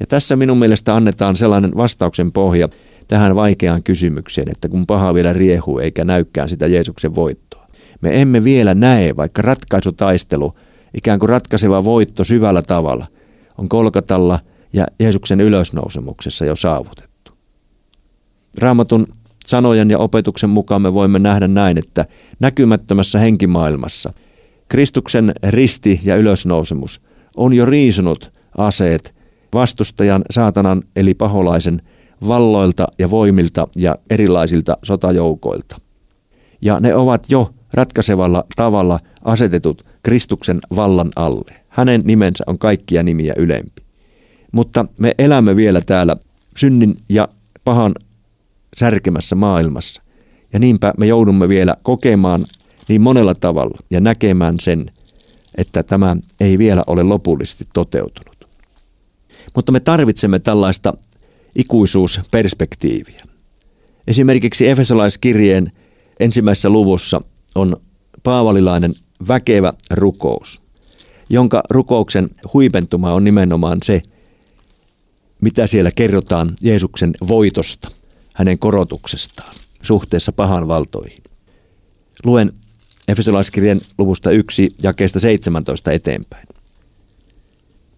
Ja 0.00 0.06
tässä 0.06 0.36
minun 0.36 0.58
mielestä 0.58 0.96
annetaan 0.96 1.36
sellainen 1.36 1.76
vastauksen 1.76 2.32
pohja 2.32 2.68
tähän 3.08 3.36
vaikeaan 3.36 3.82
kysymykseen, 3.82 4.50
että 4.50 4.68
kun 4.68 4.86
paha 4.86 5.14
vielä 5.14 5.32
riehuu 5.32 5.78
eikä 5.78 6.04
näykään 6.04 6.48
sitä 6.48 6.66
Jeesuksen 6.66 7.14
voittoa. 7.14 7.66
Me 8.00 8.22
emme 8.22 8.44
vielä 8.44 8.74
näe, 8.74 9.16
vaikka 9.16 9.42
ratkaisutaistelu, 9.42 10.52
ikään 10.94 11.18
kuin 11.18 11.28
ratkaiseva 11.28 11.84
voitto 11.84 12.24
syvällä 12.24 12.62
tavalla, 12.62 13.06
on 13.58 13.68
Kolkatalla 13.68 14.38
ja 14.72 14.86
Jeesuksen 15.00 15.40
ylösnousemuksessa 15.40 16.44
jo 16.44 16.56
saavutettu. 16.56 17.32
Raamatun 18.58 19.06
sanojen 19.46 19.90
ja 19.90 19.98
opetuksen 19.98 20.50
mukaan 20.50 20.82
me 20.82 20.94
voimme 20.94 21.18
nähdä 21.18 21.48
näin, 21.48 21.78
että 21.78 22.04
näkymättömässä 22.40 23.18
henkimaailmassa 23.18 24.12
Kristuksen 24.68 25.34
risti 25.48 26.00
ja 26.04 26.16
ylösnousemus 26.16 27.00
on 27.36 27.54
jo 27.54 27.66
riisunut 27.66 28.32
aseet 28.58 29.14
vastustajan, 29.54 30.22
saatanan 30.30 30.82
eli 30.96 31.14
paholaisen 31.14 31.82
valloilta 32.28 32.86
ja 32.98 33.10
voimilta 33.10 33.68
ja 33.76 33.96
erilaisilta 34.10 34.76
sotajoukoilta. 34.82 35.80
Ja 36.62 36.80
ne 36.80 36.94
ovat 36.94 37.26
jo 37.28 37.50
ratkaisevalla 37.74 38.44
tavalla 38.56 39.00
asetetut 39.24 39.84
Kristuksen 40.02 40.60
vallan 40.76 41.10
alle. 41.16 41.54
Hänen 41.68 42.02
nimensä 42.04 42.44
on 42.46 42.58
kaikkia 42.58 43.02
nimiä 43.02 43.34
ylempi. 43.36 43.82
Mutta 44.52 44.84
me 45.00 45.14
elämme 45.18 45.56
vielä 45.56 45.80
täällä 45.80 46.16
synnin 46.56 46.94
ja 47.08 47.28
pahan 47.64 47.92
särkemässä 48.76 49.34
maailmassa. 49.34 50.02
Ja 50.52 50.58
niinpä 50.58 50.94
me 50.98 51.06
joudumme 51.06 51.48
vielä 51.48 51.76
kokemaan 51.82 52.44
niin 52.88 53.00
monella 53.00 53.34
tavalla 53.34 53.78
ja 53.90 54.00
näkemään 54.00 54.54
sen, 54.60 54.86
että 55.54 55.82
tämä 55.82 56.16
ei 56.40 56.58
vielä 56.58 56.84
ole 56.86 57.02
lopullisesti 57.02 57.64
toteutunut. 57.74 58.48
Mutta 59.56 59.72
me 59.72 59.80
tarvitsemme 59.80 60.38
tällaista 60.38 60.94
ikuisuusperspektiiviä. 61.54 63.22
Esimerkiksi 64.06 64.68
Efesolaiskirjeen 64.68 65.72
ensimmäisessä 66.20 66.70
luvussa 66.70 67.20
on 67.54 67.76
paavalilainen 68.22 68.94
väkevä 69.28 69.72
rukous, 69.90 70.60
jonka 71.28 71.62
rukouksen 71.70 72.30
huipentuma 72.54 73.12
on 73.12 73.24
nimenomaan 73.24 73.78
se, 73.84 74.02
mitä 75.40 75.66
siellä 75.66 75.90
kerrotaan 75.90 76.54
Jeesuksen 76.60 77.14
voitosta, 77.28 77.88
hänen 78.34 78.58
korotuksestaan 78.58 79.54
suhteessa 79.82 80.32
pahan 80.32 80.68
valtoihin. 80.68 81.22
Luen 82.24 82.52
Efesolaiskirjan 83.08 83.80
luvusta 83.98 84.30
1 84.30 84.74
jakeesta 84.82 85.20
17 85.20 85.92
eteenpäin. 85.92 86.48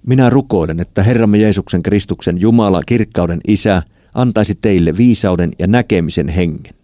Minä 0.07 0.31
rukoilen, 0.31 0.81
että 0.81 1.03
Herramme 1.03 1.39
Jeesuksen 1.39 1.83
Kristuksen 1.83 2.41
Jumala, 2.41 2.83
kirkkauden 2.87 3.41
Isä, 3.49 3.83
antaisi 4.15 4.55
teille 4.55 4.97
viisauden 4.97 5.53
ja 5.59 5.67
näkemisen 5.67 6.29
hengen, 6.29 6.75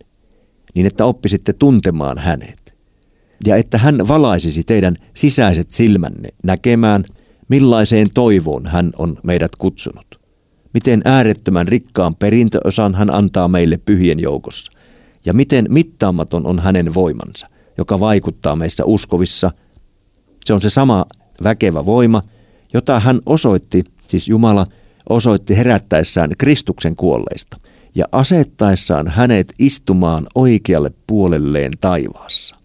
niin 0.75 0.87
että 0.87 1.05
oppisitte 1.05 1.53
tuntemaan 1.53 2.19
hänet, 2.19 2.60
ja 3.47 3.57
että 3.57 3.79
hän 3.79 4.09
valaisisi 4.09 4.65
teidän 4.65 4.97
sisäiset 5.15 5.71
silmänne 5.71 6.29
näkemään, 6.45 7.05
millaiseen 7.49 8.09
toivoon 8.15 8.67
hän 8.67 8.91
on 8.99 9.17
meidät 9.23 9.57
kutsunut. 9.57 10.21
Miten 10.75 11.03
äärettömän 11.05 11.69
rikkaan 11.69 12.15
perintöosan 12.15 12.95
hän 12.95 13.11
antaa 13.11 13.49
meille 13.49 13.79
pyhien 13.85 14.21
joukossa, 14.21 14.73
ja 15.25 15.33
miten 15.33 15.67
mittaamaton 15.69 16.47
on 16.47 16.59
hänen 16.59 16.95
voimansa, 16.95 17.47
joka 17.79 18.01
vaikuttaa 18.01 18.57
meissä 18.57 18.85
uskovissa. 18.85 19.51
Se 20.45 20.53
on 20.53 20.61
se 20.61 20.71
sama 20.71 21.07
väkevä 21.45 21.87
voima, 21.87 22.23
jota 22.73 23.01
hän 23.01 23.21
osoitti, 23.27 23.85
siis 24.07 24.29
Jumala 24.29 24.67
osoitti 25.09 25.57
herättäessään 25.57 26.31
Kristuksen 26.39 26.97
kuolleista 26.97 27.57
ja 27.95 28.05
asettaessaan 28.13 29.09
hänet 29.09 29.53
istumaan 29.59 30.27
oikealle 30.35 30.91
puolelleen 31.07 31.73
taivaassa. 31.81 32.60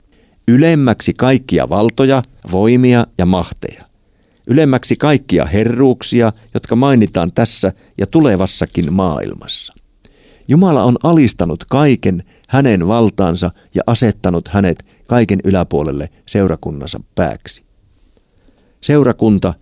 Ylemmäksi 0.48 1.14
kaikkia 1.14 1.70
valtoja, 1.70 2.24
voimia 2.52 3.08
ja 3.18 3.26
mahteja. 3.26 3.84
Ylemmäksi 4.48 4.96
kaikkia 4.96 5.46
herruuksia, 5.46 6.34
jotka 6.54 6.76
mainitaan 6.76 7.32
tässä 7.32 7.74
ja 7.98 8.08
tulevassakin 8.08 8.94
maailmassa. 8.94 9.74
Jumala 10.48 10.84
on 10.84 10.98
alistanut 11.04 11.64
kaiken 11.70 12.24
hänen 12.48 12.88
valtaansa 12.88 13.52
ja 13.76 13.82
asettanut 13.88 14.48
hänet 14.48 14.86
kaiken 15.08 15.40
yläpuolelle 15.44 16.10
seurakunnansa 16.26 17.00
pääksi. 17.16 17.64
Seurakunta 18.82 19.54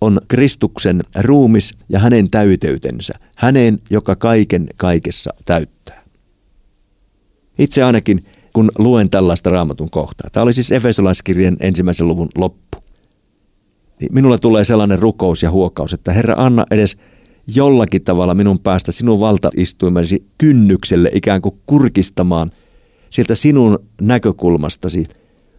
on 0.00 0.20
Kristuksen 0.28 1.04
ruumis 1.18 1.74
ja 1.88 1.98
hänen 1.98 2.30
täyteytensä, 2.30 3.14
hänen, 3.36 3.78
joka 3.90 4.16
kaiken 4.16 4.66
kaikessa 4.76 5.30
täyttää. 5.44 6.02
Itse 7.58 7.82
ainakin, 7.82 8.24
kun 8.58 8.70
luen 8.78 9.10
tällaista 9.10 9.50
raamatun 9.50 9.90
kohtaa, 9.90 10.30
tämä 10.32 10.42
oli 10.42 10.52
siis 10.52 10.72
Efesolaiskirjan 10.72 11.56
ensimmäisen 11.60 12.08
luvun 12.08 12.28
loppu, 12.36 12.78
niin 14.00 14.14
minulla 14.14 14.38
tulee 14.38 14.64
sellainen 14.64 14.98
rukous 14.98 15.42
ja 15.42 15.50
huokaus, 15.50 15.92
että 15.92 16.12
Herra, 16.12 16.34
anna 16.38 16.66
edes 16.70 16.96
jollakin 17.54 18.04
tavalla 18.04 18.34
minun 18.34 18.58
päästä 18.58 18.92
sinun 18.92 19.20
valtaistuimesi 19.20 20.26
kynnykselle 20.38 21.10
ikään 21.14 21.42
kuin 21.42 21.60
kurkistamaan 21.66 22.50
sieltä 23.10 23.34
sinun 23.34 23.78
näkökulmastasi 24.00 25.08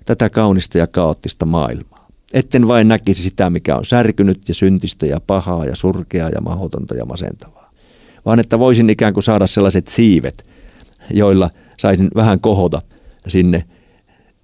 tätä 0.05 0.29
kaunista 0.29 0.77
ja 0.77 0.87
kaoottista 0.87 1.45
maailmaa. 1.45 2.07
Etten 2.33 2.67
vain 2.67 2.87
näkisi 2.87 3.23
sitä, 3.23 3.49
mikä 3.49 3.75
on 3.75 3.85
särkynyt 3.85 4.47
ja 4.47 4.53
syntistä 4.53 5.05
ja 5.05 5.19
pahaa 5.27 5.65
ja 5.65 5.75
surkeaa 5.75 6.29
ja 6.29 6.41
mahdotonta 6.41 6.95
ja 6.95 7.05
masentavaa. 7.05 7.71
Vaan 8.25 8.39
että 8.39 8.59
voisin 8.59 8.89
ikään 8.89 9.13
kuin 9.13 9.23
saada 9.23 9.47
sellaiset 9.47 9.87
siivet, 9.87 10.45
joilla 11.11 11.49
saisin 11.79 12.07
vähän 12.15 12.39
kohota 12.39 12.81
sinne 13.27 13.63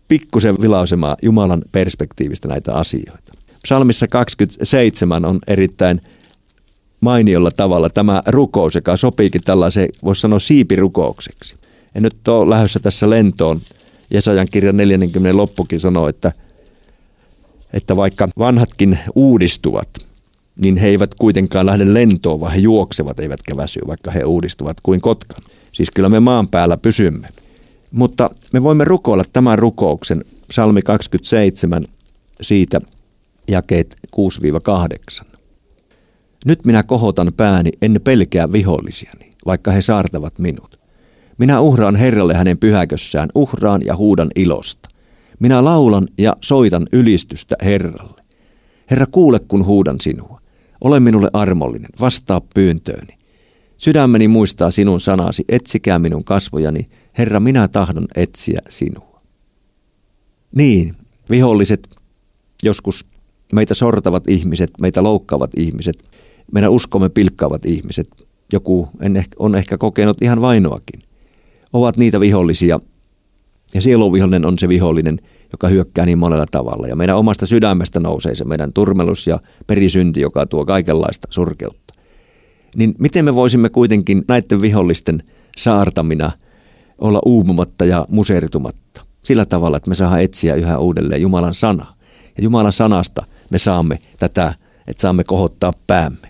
pikkusen 0.08 0.62
vilausemaan 0.62 1.16
Jumalan 1.22 1.62
perspektiivistä 1.72 2.48
näitä 2.48 2.74
asioita. 2.74 3.34
Psalmissa 3.64 4.08
27 4.08 5.26
on 5.26 5.40
erittäin 5.48 6.02
mainiolla 7.02 7.52
tavalla 7.52 7.90
tämä 7.90 8.22
rukous, 8.28 8.76
joka 8.76 8.98
sopiikin 8.98 9.42
tällaiseen, 9.44 9.90
voisi 10.04 10.22
sanoa 10.22 10.40
siipirukoukseksi. 10.40 11.56
En 11.96 12.04
nyt 12.04 12.28
ole 12.28 12.50
lähdössä 12.50 12.80
tässä 12.80 13.10
lentoon. 13.10 13.62
Jesajan 14.10 14.48
kirjan 14.52 14.78
40 14.78 15.38
loppukin 15.38 15.80
sanoo, 15.80 16.08
että, 16.08 16.32
että 17.74 17.96
vaikka 17.96 18.30
vanhatkin 18.38 19.00
uudistuvat, 19.16 19.90
niin 20.64 20.78
he 20.78 20.88
eivät 20.88 21.16
kuitenkaan 21.16 21.66
lähde 21.66 21.94
lentoon, 21.94 22.40
vaan 22.40 22.52
he 22.52 22.60
juoksevat 22.60 23.20
eivätkä 23.20 23.58
väsy, 23.58 23.80
vaikka 23.88 24.12
he 24.12 24.24
uudistuvat 24.24 24.78
kuin 24.84 25.02
kotkan. 25.02 25.44
Siis 25.76 25.92
kyllä 25.92 26.10
me 26.10 26.20
maan 26.20 26.48
päällä 26.48 26.78
pysymme. 26.78 27.28
Mutta 27.92 28.30
me 28.54 28.64
voimme 28.64 28.84
rukoilla 28.84 29.24
tämän 29.34 29.60
rukouksen, 29.60 30.24
psalmi 30.48 30.82
27, 30.82 31.84
siitä 32.42 32.82
jakeet 33.48 33.96
6-8. 35.24 35.26
Nyt 36.46 36.66
minä 36.66 36.84
kohotan 36.84 37.34
pääni, 37.38 37.72
en 37.82 38.02
pelkää 38.04 38.52
vihollisiani, 38.52 39.34
vaikka 39.46 39.72
he 39.72 39.82
saartavat 39.82 40.40
minut. 40.40 40.80
Minä 41.38 41.62
uhraan 41.62 41.96
Herralle 41.96 42.34
hänen 42.34 42.58
pyhäkössään, 42.58 43.30
uhraan 43.36 43.82
ja 43.86 43.96
huudan 43.96 44.30
ilosta. 44.36 44.90
Minä 45.40 45.64
laulan 45.64 46.08
ja 46.18 46.36
soitan 46.42 46.88
ylistystä 46.92 47.56
Herralle. 47.64 48.22
Herra, 48.92 49.06
kuule 49.06 49.40
kun 49.48 49.66
huudan 49.66 50.02
sinua. 50.02 50.42
Ole 50.82 51.00
minulle 51.00 51.30
armollinen, 51.34 51.92
vastaa 52.02 52.42
pyyntööni. 52.54 53.18
Sydämeni 53.78 54.28
muistaa 54.28 54.72
sinun 54.72 55.02
sanasi, 55.02 55.46
etsikää 55.50 56.00
minun 56.00 56.24
kasvojani. 56.24 56.86
Herra, 57.18 57.40
minä 57.40 57.68
tahdon 57.68 58.08
etsiä 58.16 58.60
sinua. 58.70 59.22
Niin, 60.56 60.96
viholliset, 61.30 61.90
joskus 62.64 63.06
meitä 63.54 63.74
sortavat 63.74 64.30
ihmiset, 64.30 64.72
meitä 64.82 65.04
loukkaavat 65.04 65.52
ihmiset, 65.58 66.04
meidän 66.52 66.72
uskomme 66.72 67.10
pilkkaavat 67.10 67.66
ihmiset, 67.66 68.28
joku 68.54 68.90
on 69.40 69.56
ehkä 69.56 69.78
kokenut 69.78 70.22
ihan 70.22 70.42
vainoakin, 70.42 71.00
ovat 71.74 71.98
niitä 71.98 72.20
vihollisia. 72.20 72.80
Ja 73.74 73.82
sieluvihollinen 73.82 74.46
on 74.46 74.60
se 74.60 74.68
vihollinen, 74.68 75.20
joka 75.52 75.68
hyökkää 75.68 76.06
niin 76.06 76.18
monella 76.18 76.46
tavalla. 76.52 76.88
Ja 76.88 76.96
meidän 76.96 77.18
omasta 77.18 77.46
sydämestä 77.46 78.00
nousee 78.00 78.36
se 78.36 78.44
meidän 78.44 78.74
turmelus 78.74 79.28
ja 79.28 79.40
perisynti, 79.68 80.22
joka 80.22 80.46
tuo 80.46 80.66
kaikenlaista 80.66 81.28
surkeutta. 81.32 81.85
Niin 82.76 82.96
miten 83.00 83.26
me 83.26 83.36
voisimme 83.36 83.70
kuitenkin 83.70 84.24
näiden 84.28 84.62
vihollisten 84.62 85.24
saartamina 85.58 86.32
olla 86.98 87.22
uupumatta 87.26 87.86
ja 87.86 88.06
museritumatta? 88.10 89.06
Sillä 89.24 89.46
tavalla, 89.46 89.78
että 89.78 89.90
me 89.90 89.96
saadaan 89.96 90.22
etsiä 90.22 90.56
yhä 90.56 90.80
uudelleen 90.80 91.22
Jumalan 91.22 91.54
sana. 91.54 91.86
Ja 92.38 92.44
Jumalan 92.44 92.74
sanasta 92.74 93.26
me 93.50 93.58
saamme 93.58 94.00
tätä, 94.20 94.54
että 94.88 95.02
saamme 95.02 95.24
kohottaa 95.24 95.74
päämme. 95.88 96.30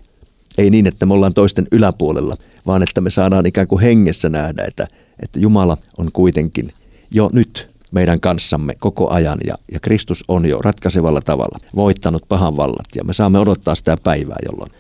Ei 0.58 0.70
niin, 0.70 0.88
että 0.88 1.06
me 1.06 1.14
ollaan 1.14 1.34
toisten 1.34 1.68
yläpuolella, 1.72 2.38
vaan 2.68 2.84
että 2.84 3.02
me 3.02 3.10
saadaan 3.10 3.46
ikään 3.46 3.68
kuin 3.68 3.82
hengessä 3.82 4.30
nähdä, 4.30 4.64
että, 4.64 4.88
että 5.24 5.40
Jumala 5.40 5.78
on 5.98 6.10
kuitenkin 6.14 6.72
jo 7.12 7.30
nyt 7.34 7.76
meidän 7.92 8.20
kanssamme 8.20 8.76
koko 8.80 9.10
ajan 9.10 9.40
ja, 9.48 9.56
ja 9.72 9.80
Kristus 9.80 10.24
on 10.28 10.46
jo 10.46 10.60
ratkaisevalla 10.60 11.22
tavalla 11.22 11.60
voittanut 11.76 12.24
pahan 12.30 12.58
vallat 12.58 12.88
ja 12.96 13.04
me 13.04 13.14
saamme 13.14 13.40
odottaa 13.40 13.76
sitä 13.76 13.98
päivää, 14.04 14.38
jolloin 14.46 14.72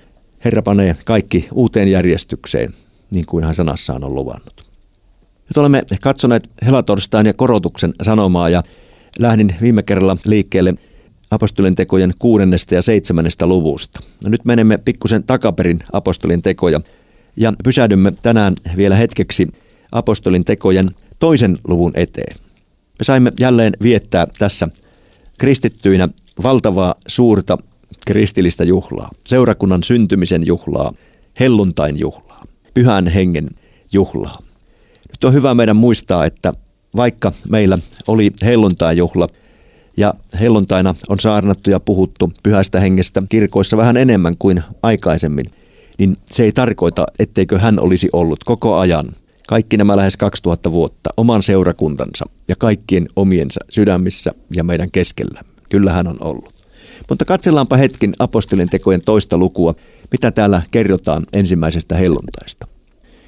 Herra 0.45 0.61
panee 0.61 0.95
kaikki 1.05 1.47
uuteen 1.51 1.87
järjestykseen, 1.87 2.73
niin 3.11 3.25
kuin 3.25 3.43
hän 3.43 3.55
sanassaan 3.55 4.03
on 4.03 4.15
luvannut. 4.15 4.65
Nyt 5.49 5.57
olemme 5.57 5.83
katsoneet 6.01 6.49
helatorstain 6.65 7.25
ja 7.25 7.33
korotuksen 7.33 7.93
sanomaa 8.01 8.49
ja 8.49 8.63
lähdin 9.19 9.55
viime 9.61 9.83
kerralla 9.83 10.17
liikkeelle 10.25 10.73
apostolien 11.31 11.75
tekojen 11.75 12.13
kuudennesta 12.19 12.75
ja 12.75 12.81
seitsemännestä 12.81 13.47
luvusta. 13.47 13.99
No 14.23 14.29
nyt 14.29 14.45
menemme 14.45 14.77
pikkusen 14.77 15.23
takaperin 15.23 15.79
apostolien 15.91 16.41
tekoja 16.41 16.81
ja 17.35 17.53
pysähdymme 17.63 18.13
tänään 18.21 18.55
vielä 18.77 18.95
hetkeksi 18.95 19.47
apostolin 19.91 20.45
tekojen 20.45 20.89
toisen 21.19 21.57
luvun 21.67 21.91
eteen. 21.95 22.35
Me 22.99 23.03
saimme 23.03 23.31
jälleen 23.39 23.73
viettää 23.83 24.27
tässä 24.39 24.67
kristittyinä 25.37 26.09
valtavaa 26.43 26.95
suurta 27.07 27.57
kristillistä 28.05 28.63
juhlaa, 28.63 29.09
seurakunnan 29.27 29.83
syntymisen 29.83 30.47
juhlaa, 30.47 30.91
helluntain 31.39 31.99
juhlaa, 31.99 32.41
pyhän 32.73 33.07
hengen 33.07 33.49
juhlaa. 33.93 34.37
Nyt 35.11 35.23
on 35.23 35.33
hyvä 35.33 35.53
meidän 35.53 35.75
muistaa, 35.75 36.25
että 36.25 36.53
vaikka 36.95 37.31
meillä 37.49 37.77
oli 38.07 38.31
helluntain 38.43 38.97
juhla– 38.97 39.27
ja 39.97 40.13
helluntaina 40.39 40.95
on 41.09 41.19
saarnattu 41.19 41.69
ja 41.69 41.79
puhuttu 41.79 42.33
pyhästä 42.43 42.79
hengestä 42.79 43.23
kirkoissa 43.29 43.77
vähän 43.77 43.97
enemmän 43.97 44.35
kuin 44.39 44.63
aikaisemmin, 44.83 45.45
niin 45.97 46.17
se 46.31 46.43
ei 46.43 46.51
tarkoita, 46.51 47.05
etteikö 47.19 47.59
hän 47.59 47.79
olisi 47.79 48.09
ollut 48.13 48.43
koko 48.43 48.77
ajan, 48.77 49.05
kaikki 49.47 49.77
nämä 49.77 49.97
lähes 49.97 50.17
2000 50.17 50.71
vuotta, 50.71 51.09
oman 51.17 51.43
seurakuntansa 51.43 52.25
ja 52.47 52.55
kaikkien 52.55 53.07
omiensa 53.15 53.59
sydämissä 53.69 54.31
ja 54.55 54.63
meidän 54.63 54.91
keskellä. 54.91 55.41
Kyllä 55.69 55.93
hän 55.93 56.07
on 56.07 56.17
ollut. 56.19 56.54
Mutta 57.09 57.25
katsellaanpa 57.25 57.77
hetkin 57.77 58.13
apostolien 58.19 58.69
tekojen 58.69 59.01
toista 59.05 59.37
lukua, 59.37 59.75
mitä 60.11 60.31
täällä 60.31 60.61
kerrotaan 60.71 61.25
ensimmäisestä 61.33 61.95
helluntaista. 61.95 62.67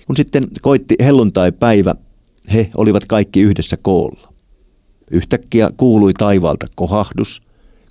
Kun 0.07 0.15
sitten 0.15 0.47
koitti 0.61 0.95
helluntai-päivä, 0.99 1.95
he 2.53 2.67
olivat 2.77 3.03
kaikki 3.07 3.41
yhdessä 3.41 3.77
koolla. 3.77 4.33
Yhtäkkiä 5.11 5.69
kuului 5.77 6.13
taivaalta 6.13 6.65
kohahdus, 6.75 7.41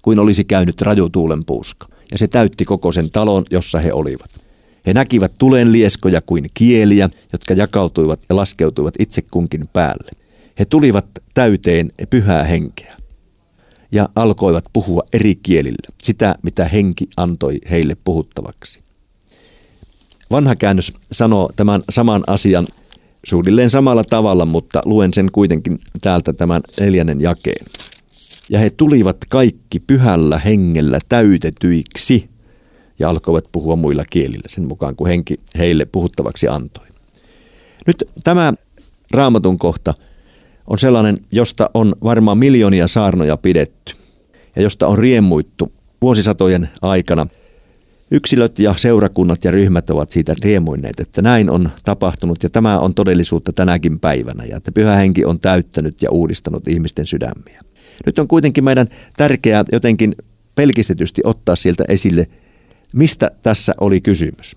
kuin 0.03 0.19
olisi 0.19 0.45
käynyt 0.45 0.83
rajotuulen 0.83 1.45
puuska, 1.45 1.89
ja 2.13 2.19
se 2.19 2.29
täytti 2.29 2.65
koko 2.65 2.93
sen 2.93 3.11
talon, 3.11 3.45
jossa 3.51 3.79
he 3.79 3.93
olivat. 3.93 4.31
He 4.87 4.95
näkivät 4.95 5.33
tulen 5.39 5.73
lieskoja 5.73 6.21
kuin 6.21 6.47
kieliä, 6.55 7.11
jotka 7.33 7.55
jakautuivat 7.55 8.21
ja 8.29 8.37
laskeutuivat 8.37 8.95
itse 8.99 9.23
kunkin 9.23 9.69
päälle. 9.73 10.11
He 10.59 10.65
tulivat 10.65 11.07
täyteen 11.35 11.91
pyhää 12.11 12.45
henkeä 12.45 12.97
ja 13.93 14.09
alkoivat 14.15 14.65
puhua 14.73 15.03
eri 15.13 15.35
kielillä, 15.35 15.89
sitä 16.03 16.35
mitä 16.43 16.65
henki 16.65 17.09
antoi 17.17 17.59
heille 17.71 17.97
puhuttavaksi. 18.05 18.81
Vanha 20.31 20.57
käännös 20.57 20.93
sanoo 21.13 21.51
tämän 21.57 21.83
saman 21.91 22.25
asian 22.27 22.67
suunnilleen 23.27 23.71
samalla 23.71 24.05
tavalla, 24.05 24.47
mutta 24.47 24.83
luen 24.85 25.15
sen 25.15 25.33
kuitenkin 25.33 25.81
täältä 26.01 26.33
tämän 26.33 26.63
neljännen 26.81 27.21
jakeen. 27.21 27.67
Ja 28.51 28.59
he 28.59 28.71
tulivat 28.71 29.17
kaikki 29.29 29.81
pyhällä 29.81 30.39
hengellä 30.39 30.99
täytetyiksi 31.09 32.29
ja 32.99 33.11
alkoivat 33.11 33.45
puhua 33.53 33.77
muilla 33.77 34.05
kielillä 34.11 34.45
sen 34.49 34.69
mukaan, 34.69 34.97
kun 34.97 35.09
henki 35.09 35.35
heille 35.59 35.85
puhuttavaksi 35.85 36.49
antoi. 36.49 36.87
Nyt 37.87 38.05
tämä 38.25 38.53
raamatun 39.11 39.59
kohta 39.59 39.95
on 40.67 40.79
sellainen, 40.79 41.17
josta 41.33 41.71
on 41.75 41.95
varmaan 42.05 42.39
miljoonia 42.39 42.89
saarnoja 42.89 43.37
pidetty 43.37 43.95
ja 44.57 44.63
josta 44.63 44.87
on 44.87 44.99
riemuittu 44.99 45.73
vuosisatojen 46.03 46.69
aikana– 46.83 47.27
yksilöt 48.11 48.59
ja 48.59 48.75
seurakunnat 48.77 49.45
ja 49.45 49.51
ryhmät 49.51 49.91
ovat 49.91 50.11
siitä 50.11 50.35
riemuinneet, 50.43 51.01
että 51.01 51.23
näin 51.23 51.51
on 51.51 51.71
tapahtunut 51.85 52.43
ja 52.43 52.51
tämä 52.51 52.79
on 52.79 52.95
todellisuutta 52.95 53.53
tänäkin 53.53 54.01
päivänä 54.01 54.45
ja 54.45 54.57
että 54.57 54.73
pyhä 54.73 54.97
henki 54.97 55.25
on 55.25 55.41
täyttänyt 55.41 56.03
ja 56.03 56.11
uudistanut 56.11 56.69
ihmisten 56.69 57.07
sydämiä. 57.07 57.61
Nyt 58.07 58.19
on 58.19 58.29
kuitenkin 58.29 58.65
meidän 58.65 58.87
tärkeää 59.17 59.65
jotenkin 59.73 60.13
pelkistetysti 60.55 61.21
ottaa 61.25 61.57
sieltä 61.57 61.85
esille, 61.89 62.27
mistä 62.93 63.31
tässä 63.43 63.75
oli 63.81 64.01
kysymys. 64.01 64.57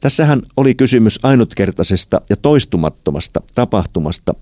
Tässähän 0.00 0.42
oli 0.56 0.74
kysymys 0.74 1.20
ainutkertaisesta 1.22 2.20
ja 2.30 2.36
toistumattomasta 2.36 3.42
tapahtumasta 3.54 4.34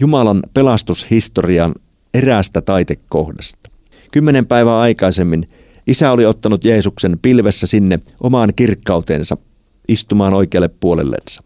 Jumalan 0.00 0.42
pelastushistorian 0.54 1.74
eräästä 2.14 2.60
taitekohdasta. 2.60 3.70
Kymmenen 4.12 4.46
päivää 4.46 4.78
aikaisemmin 4.78 5.48
Isä 5.86 6.12
oli 6.12 6.26
ottanut 6.26 6.64
Jeesuksen 6.64 7.18
pilvessä 7.22 7.66
sinne 7.66 7.98
omaan 8.20 8.52
kirkkautensa 8.56 9.36
istumaan 9.88 10.34
oikealle 10.34 10.70
puolellensa. 10.80 11.42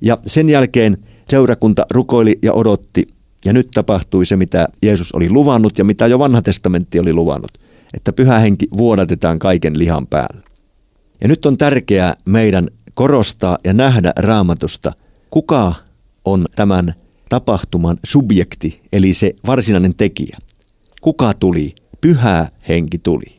Ja 0.00 0.18
sen 0.26 0.48
jälkeen 0.48 0.96
seurakunta 1.30 1.86
rukoili 1.90 2.38
ja 2.42 2.52
odotti, 2.52 3.08
ja 3.44 3.52
nyt 3.52 3.68
tapahtui 3.74 4.26
se, 4.26 4.36
mitä 4.36 4.68
Jeesus 4.82 5.12
oli 5.12 5.30
luvannut 5.30 5.78
ja 5.78 5.84
mitä 5.84 6.06
jo 6.06 6.18
vanha 6.18 6.42
testamentti 6.42 7.00
oli 7.00 7.12
luvannut, 7.12 7.50
että 7.94 8.12
pyhä 8.12 8.38
henki 8.38 8.66
vuodatetaan 8.76 9.38
kaiken 9.38 9.78
lihan 9.78 10.06
päälle. 10.06 10.42
Ja 11.20 11.28
nyt 11.28 11.46
on 11.46 11.58
tärkeää 11.58 12.14
meidän 12.24 12.68
korostaa 12.94 13.58
ja 13.64 13.74
nähdä 13.74 14.12
raamatusta, 14.16 14.92
kuka 15.30 15.74
on 16.24 16.46
tämän 16.56 16.94
tapahtuman 17.28 17.96
subjekti, 18.04 18.80
eli 18.92 19.12
se 19.12 19.32
varsinainen 19.46 19.94
tekijä. 19.94 20.36
Kuka 21.00 21.34
tuli? 21.34 21.74
Pyhä 22.00 22.48
henki 22.68 22.98
tuli. 22.98 23.36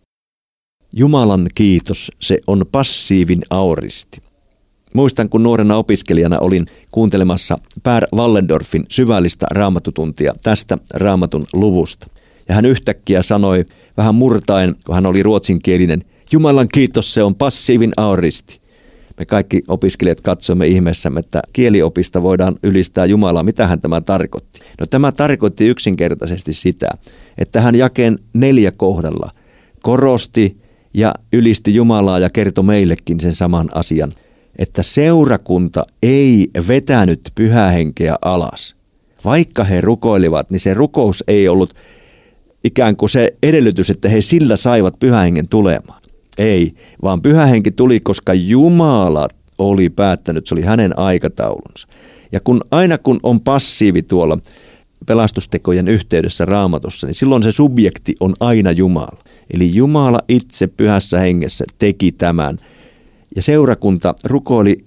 Jumalan 0.93 1.49
kiitos, 1.55 2.11
se 2.21 2.39
on 2.47 2.65
passiivin 2.71 3.41
auristi. 3.49 4.21
Muistan, 4.93 5.29
kun 5.29 5.43
nuorena 5.43 5.77
opiskelijana 5.77 6.39
olin 6.39 6.65
kuuntelemassa 6.91 7.57
Per 7.83 8.07
Wallendorfin 8.15 8.85
syvällistä 8.89 9.45
raamatutuntia 9.51 10.33
tästä 10.43 10.77
raamatun 10.93 11.47
luvusta. 11.53 12.07
Ja 12.49 12.55
hän 12.55 12.65
yhtäkkiä 12.65 13.21
sanoi 13.21 13.65
vähän 13.97 14.15
murtaen, 14.15 14.75
kun 14.85 14.95
hän 14.95 15.05
oli 15.05 15.23
ruotsinkielinen, 15.23 16.01
Jumalan 16.31 16.67
kiitos, 16.67 17.13
se 17.13 17.23
on 17.23 17.35
passiivin 17.35 17.91
auristi. 17.97 18.61
Me 19.17 19.25
kaikki 19.25 19.63
opiskelijat 19.67 20.21
katsoimme 20.21 20.67
ihmeessämme, 20.67 21.19
että 21.19 21.41
kieliopista 21.53 22.23
voidaan 22.23 22.55
ylistää 22.63 23.05
Jumalaa. 23.05 23.43
Mitä 23.43 23.67
hän 23.67 23.79
tämä 23.79 24.01
tarkoitti? 24.01 24.59
No 24.79 24.85
tämä 24.85 25.11
tarkoitti 25.11 25.67
yksinkertaisesti 25.67 26.53
sitä, 26.53 26.87
että 27.37 27.61
hän 27.61 27.75
jakeen 27.75 28.19
neljä 28.33 28.71
kohdalla 28.71 29.31
korosti 29.81 30.57
ja 30.93 31.13
ylisti 31.33 31.75
Jumalaa 31.75 32.19
ja 32.19 32.29
kertoi 32.29 32.63
meillekin 32.63 33.19
sen 33.19 33.35
saman 33.35 33.69
asian, 33.73 34.11
että 34.57 34.83
seurakunta 34.83 35.85
ei 36.03 36.47
vetänyt 36.67 37.31
pyhähenkeä 37.35 38.15
alas. 38.21 38.75
Vaikka 39.25 39.63
he 39.63 39.81
rukoilivat, 39.81 40.49
niin 40.49 40.59
se 40.59 40.73
rukous 40.73 41.23
ei 41.27 41.47
ollut 41.47 41.73
ikään 42.63 42.95
kuin 42.95 43.09
se 43.09 43.33
edellytys, 43.43 43.89
että 43.89 44.09
he 44.09 44.21
sillä 44.21 44.55
saivat 44.55 44.99
pyhähengen 44.99 45.47
tulemaan. 45.47 46.01
Ei, 46.37 46.71
vaan 47.01 47.21
pyhähenki 47.21 47.71
tuli, 47.71 47.99
koska 47.99 48.33
Jumala 48.33 49.27
oli 49.57 49.89
päättänyt, 49.89 50.47
se 50.47 50.55
oli 50.55 50.61
hänen 50.61 50.99
aikataulunsa. 50.99 51.87
Ja 52.31 52.39
kun 52.39 52.61
aina 52.71 52.97
kun 52.97 53.19
on 53.23 53.41
passiivi 53.41 54.01
tuolla 54.01 54.37
pelastustekojen 55.05 55.87
yhteydessä 55.87 56.45
raamatussa, 56.45 57.07
niin 57.07 57.15
silloin 57.15 57.43
se 57.43 57.51
subjekti 57.51 58.15
on 58.19 58.33
aina 58.39 58.71
Jumala. 58.71 59.17
Eli 59.53 59.75
Jumala 59.75 60.19
itse 60.29 60.67
pyhässä 60.67 61.19
hengessä 61.19 61.65
teki 61.77 62.11
tämän. 62.11 62.57
Ja 63.35 63.41
seurakunta 63.41 64.15
rukoili, 64.23 64.77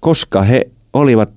koska 0.00 0.42
he 0.42 0.70
olivat 0.92 1.30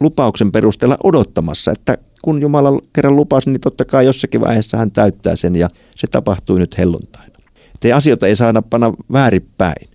lupauksen 0.00 0.52
perusteella 0.52 0.98
odottamassa, 1.04 1.72
että 1.72 1.98
kun 2.22 2.40
Jumala 2.40 2.80
kerran 2.92 3.16
lupasi, 3.16 3.50
niin 3.50 3.60
totta 3.60 3.84
kai 3.84 4.06
jossakin 4.06 4.40
vaiheessa 4.40 4.76
hän 4.76 4.90
täyttää 4.90 5.36
sen 5.36 5.56
ja 5.56 5.68
se 5.96 6.06
tapahtui 6.06 6.58
nyt 6.58 6.78
helluntaina. 6.78 7.35
Että 7.76 7.96
asioita 7.96 8.26
ei 8.26 8.36
saada 8.36 8.62
panna 8.62 8.92
väärinpäin. 9.12 9.88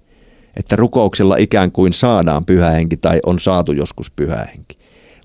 Että 0.57 0.75
rukouksella 0.75 1.37
ikään 1.37 1.71
kuin 1.71 1.93
saadaan 1.93 2.45
pyhähenki 2.45 2.97
tai 2.97 3.19
on 3.25 3.39
saatu 3.39 3.71
joskus 3.71 4.11
pyhähenki. 4.11 4.77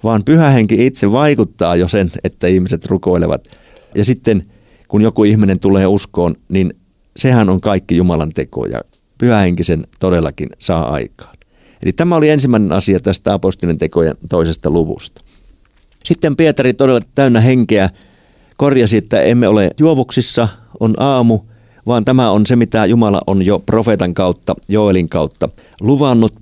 Vaan 0.04 0.24
pyhähenki 0.24 0.86
itse 0.86 1.12
vaikuttaa 1.12 1.76
jo 1.76 1.88
sen, 1.88 2.12
että 2.24 2.46
ihmiset 2.46 2.86
rukoilevat. 2.86 3.48
Ja 3.94 4.04
sitten 4.04 4.46
kun 4.88 5.02
joku 5.02 5.24
ihminen 5.24 5.60
tulee 5.60 5.86
uskoon, 5.86 6.34
niin 6.48 6.76
sehän 7.16 7.50
on 7.50 7.60
kaikki 7.60 7.96
Jumalan 7.96 8.30
teko 8.34 8.66
ja 8.66 8.80
pyhähenki 9.18 9.64
sen 9.64 9.84
todellakin 10.00 10.48
saa 10.58 10.90
aikaan. 10.92 11.36
Eli 11.82 11.92
tämä 11.92 12.16
oli 12.16 12.28
ensimmäinen 12.28 12.72
asia 12.72 13.00
tästä 13.00 13.32
apostolien 13.32 13.78
tekojen 13.78 14.14
toisesta 14.28 14.70
luvusta. 14.70 15.20
Sitten 16.04 16.36
Pietari 16.36 16.74
todella 16.74 17.00
täynnä 17.14 17.40
henkeä 17.40 17.90
korjasi, 18.56 18.96
että 18.96 19.20
emme 19.20 19.48
ole 19.48 19.70
juovuksissa, 19.80 20.48
on 20.80 20.94
aamu, 20.98 21.38
vaan 21.86 22.04
tämä 22.04 22.30
on 22.30 22.46
se, 22.46 22.56
mitä 22.56 22.86
Jumala 22.86 23.20
on 23.26 23.46
jo 23.46 23.58
profeetan 23.58 24.14
kautta, 24.14 24.54
Joelin 24.68 25.08
kautta 25.08 25.48
luvannut. 25.80 26.32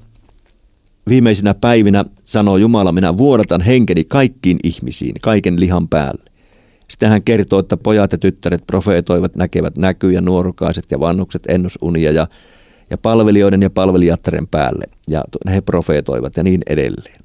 Viimeisinä 1.09 1.55
päivinä 1.55 2.05
sanoo 2.25 2.57
Jumala, 2.57 2.93
minä 2.93 3.19
vuodatan 3.19 3.61
henkeni 3.61 4.05
kaikkiin 4.05 4.59
ihmisiin, 4.65 5.15
kaiken 5.23 5.61
lihan 5.61 5.89
päälle. 5.89 6.31
Sitten 6.89 7.11
hän 7.11 7.23
kertoo, 7.23 7.59
että 7.59 7.77
pojat 7.77 8.13
ja 8.13 8.19
tyttäret 8.19 8.67
profeetoivat, 8.67 9.37
näkevät 9.37 9.77
näkyjä, 9.77 10.21
nuorukaiset 10.21 10.85
ja 10.91 11.01
vannukset 11.01 11.43
ennusunia 11.49 12.13
ja, 12.13 12.27
ja 12.91 12.99
palvelijoiden 12.99 13.63
ja 13.63 13.71
palvelijattaren 13.71 14.47
päälle. 14.47 14.85
Ja 15.09 15.25
he 15.51 15.61
profeetoivat 15.61 16.37
ja 16.37 16.43
niin 16.43 16.61
edelleen. 16.67 17.24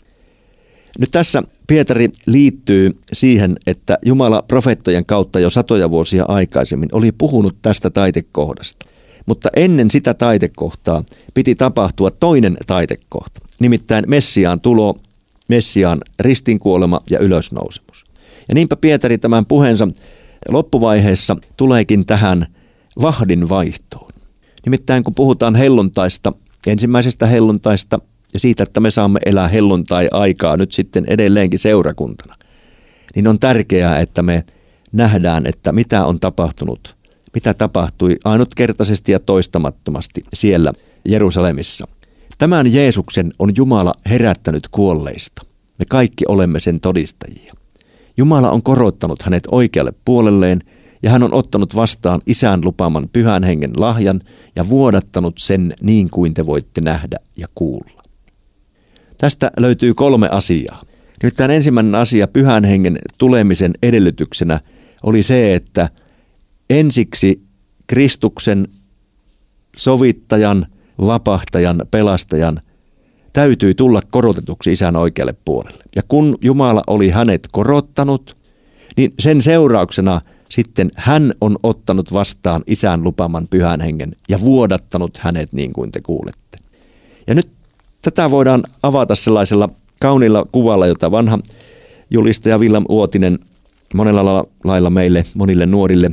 Nyt 0.99 1.11
tässä 1.11 1.43
Pietari 1.67 2.07
liittyy 2.25 2.91
siihen, 3.13 3.55
että 3.67 3.97
Jumala 4.05 4.41
profeettojen 4.41 5.05
kautta 5.05 5.39
jo 5.39 5.49
satoja 5.49 5.89
vuosia 5.89 6.25
aikaisemmin 6.27 6.89
oli 6.91 7.11
puhunut 7.11 7.55
tästä 7.61 7.89
taitekohdasta. 7.89 8.85
Mutta 9.25 9.49
ennen 9.55 9.91
sitä 9.91 10.13
taitekohtaa 10.13 11.03
piti 11.33 11.55
tapahtua 11.55 12.11
toinen 12.11 12.57
taitekohta, 12.67 13.41
nimittäin 13.59 14.05
Messiaan 14.07 14.59
tulo, 14.59 14.97
Messiaan 15.47 16.01
ristinkuolema 16.19 17.01
ja 17.09 17.19
ylösnousemus. 17.19 18.05
Ja 18.49 18.55
niinpä 18.55 18.75
Pietari 18.75 19.17
tämän 19.17 19.45
puheensa 19.45 19.87
loppuvaiheessa 20.49 21.37
tuleekin 21.57 22.05
tähän 22.05 22.47
vahdin 23.01 23.49
vaihtoon. 23.49 24.11
Nimittäin 24.65 25.03
kun 25.03 25.15
puhutaan 25.15 25.55
helluntaista, 25.55 26.33
ensimmäisestä 26.67 27.25
helluntaista 27.25 27.99
ja 28.33 28.39
siitä, 28.39 28.63
että 28.63 28.79
me 28.79 28.91
saamme 28.91 29.19
elää 29.25 29.47
helluntai-aikaa 29.47 30.57
nyt 30.57 30.71
sitten 30.71 31.05
edelleenkin 31.07 31.59
seurakuntana, 31.59 32.35
niin 33.15 33.27
on 33.27 33.39
tärkeää, 33.39 33.99
että 33.99 34.23
me 34.23 34.43
nähdään, 34.91 35.45
että 35.45 35.71
mitä 35.71 36.05
on 36.05 36.19
tapahtunut, 36.19 36.95
mitä 37.33 37.53
tapahtui 37.53 38.15
ainutkertaisesti 38.25 39.11
ja 39.11 39.19
toistamattomasti 39.19 40.23
siellä 40.33 40.73
Jerusalemissa. 41.05 41.87
Tämän 42.37 42.73
Jeesuksen 42.73 43.31
on 43.39 43.51
Jumala 43.57 43.93
herättänyt 44.09 44.67
kuolleista. 44.67 45.41
Me 45.79 45.85
kaikki 45.89 46.25
olemme 46.27 46.59
sen 46.59 46.79
todistajia. 46.79 47.53
Jumala 48.17 48.51
on 48.51 48.63
korottanut 48.63 49.21
hänet 49.21 49.43
oikealle 49.51 49.93
puolelleen 50.05 50.59
ja 51.03 51.09
hän 51.09 51.23
on 51.23 51.33
ottanut 51.33 51.75
vastaan 51.75 52.21
isän 52.25 52.65
lupaaman 52.65 53.09
pyhän 53.13 53.43
hengen 53.43 53.71
lahjan 53.77 54.21
ja 54.55 54.69
vuodattanut 54.69 55.37
sen 55.37 55.73
niin 55.81 56.09
kuin 56.09 56.33
te 56.33 56.45
voitte 56.45 56.81
nähdä 56.81 57.17
ja 57.37 57.47
kuulla. 57.55 57.98
Tästä 59.19 59.51
löytyy 59.57 59.93
kolme 59.93 60.29
asiaa. 60.31 60.81
Nimittäin 61.23 61.51
ensimmäinen 61.51 61.95
asia 61.95 62.27
pyhän 62.27 62.63
hengen 62.63 62.99
tulemisen 63.17 63.73
edellytyksenä 63.83 64.59
oli 65.03 65.23
se, 65.23 65.55
että 65.55 65.89
ensiksi 66.69 67.43
Kristuksen 67.87 68.67
sovittajan, 69.75 70.65
vapahtajan, 71.01 71.81
pelastajan 71.91 72.61
täytyi 73.33 73.75
tulla 73.75 74.01
korotetuksi 74.11 74.71
isän 74.71 74.95
oikealle 74.95 75.35
puolelle. 75.45 75.83
Ja 75.95 76.01
kun 76.07 76.37
Jumala 76.41 76.83
oli 76.87 77.09
hänet 77.09 77.47
korottanut, 77.51 78.37
niin 78.97 79.13
sen 79.19 79.41
seurauksena 79.41 80.21
sitten 80.49 80.89
hän 80.95 81.33
on 81.41 81.57
ottanut 81.63 82.13
vastaan 82.13 82.63
isän 82.67 83.03
lupaman 83.03 83.47
pyhän 83.47 83.81
hengen 83.81 84.11
ja 84.29 84.41
vuodattanut 84.41 85.17
hänet 85.17 85.53
niin 85.53 85.73
kuin 85.73 85.91
te 85.91 86.01
kuulette. 86.01 86.57
Ja 87.27 87.35
nyt 87.35 87.58
Tätä 88.01 88.31
voidaan 88.31 88.63
avata 88.83 89.15
sellaisella 89.15 89.69
kaunilla 90.01 90.45
kuvalla, 90.51 90.87
jota 90.87 91.11
vanha 91.11 91.39
julistaja 92.09 92.59
Villam 92.59 92.85
Uotinen 92.89 93.39
monella 93.93 94.45
lailla 94.63 94.89
meille, 94.89 95.25
monille 95.33 95.65
nuorille 95.65 96.11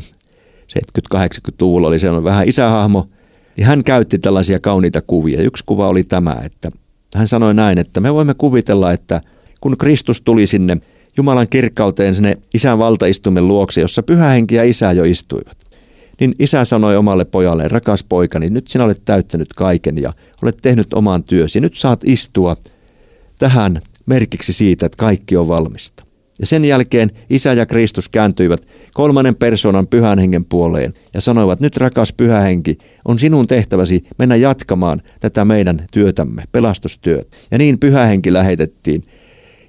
70-80-luvulla 0.79 1.89
oli 1.89 1.99
sellainen 1.99 2.25
vähän 2.25 2.49
isähahmo, 2.49 3.09
niin 3.57 3.67
hän 3.67 3.85
käytti 3.85 4.19
tällaisia 4.19 4.61
kauniita 4.61 5.03
kuvia. 5.03 5.43
Yksi 5.43 5.65
kuva 5.67 5.89
oli 5.89 6.05
tämä, 6.05 6.37
että 6.45 6.71
hän 7.15 7.29
sanoi 7.29 7.55
näin, 7.55 7.79
että 7.79 8.01
me 8.01 8.15
voimme 8.15 8.35
kuvitella, 8.35 8.93
että 8.93 9.21
kun 9.61 9.77
Kristus 9.79 10.21
tuli 10.21 10.47
sinne 10.47 10.77
Jumalan 11.17 11.49
kirkkauteen 11.49 12.15
sinne 12.15 12.39
isän 12.55 12.79
valtaistumen 12.79 13.49
luokse, 13.49 13.81
jossa 13.81 14.03
pyhä 14.03 14.29
henki 14.29 14.55
ja 14.55 14.65
isä 14.65 14.93
jo 14.93 15.05
istuivat 15.05 15.66
niin 16.21 16.35
isä 16.39 16.65
sanoi 16.65 16.97
omalle 16.97 17.25
pojalle, 17.25 17.69
rakas 17.69 18.05
poikani, 18.05 18.51
nyt 18.51 18.69
sinä 18.69 18.85
olet 18.85 19.03
täyttänyt 19.05 19.53
kaiken 19.55 19.99
ja 20.03 20.13
olet 20.43 20.57
tehnyt 20.63 20.95
oman 20.95 21.25
työsi. 21.25 21.61
Nyt 21.61 21.75
saat 21.75 22.01
istua 22.05 22.57
tähän 23.39 23.81
merkiksi 24.07 24.53
siitä, 24.53 24.87
että 24.87 24.97
kaikki 24.97 25.37
on 25.37 25.49
valmista. 25.49 26.07
Ja 26.41 26.47
sen 26.47 26.65
jälkeen 26.65 27.11
isä 27.31 27.53
ja 27.53 27.67
Kristus 27.67 28.09
kääntyivät 28.09 28.69
kolmannen 28.95 29.35
persoonan 29.35 29.87
pyhän 29.87 30.19
hengen 30.19 30.45
puoleen 30.45 30.95
ja 31.15 31.21
sanoivat, 31.21 31.61
nyt 31.61 31.77
rakas 31.77 32.13
pyhä 32.13 32.41
henki, 32.41 32.79
on 33.05 33.19
sinun 33.19 33.47
tehtäväsi 33.47 34.03
mennä 34.19 34.37
jatkamaan 34.37 35.03
tätä 35.21 35.45
meidän 35.45 35.87
työtämme, 35.91 36.45
pelastustyöt. 36.53 37.29
Ja 37.51 37.59
niin 37.59 37.79
pyhä 37.79 38.05
henki 38.07 38.33
lähetettiin. 38.33 39.03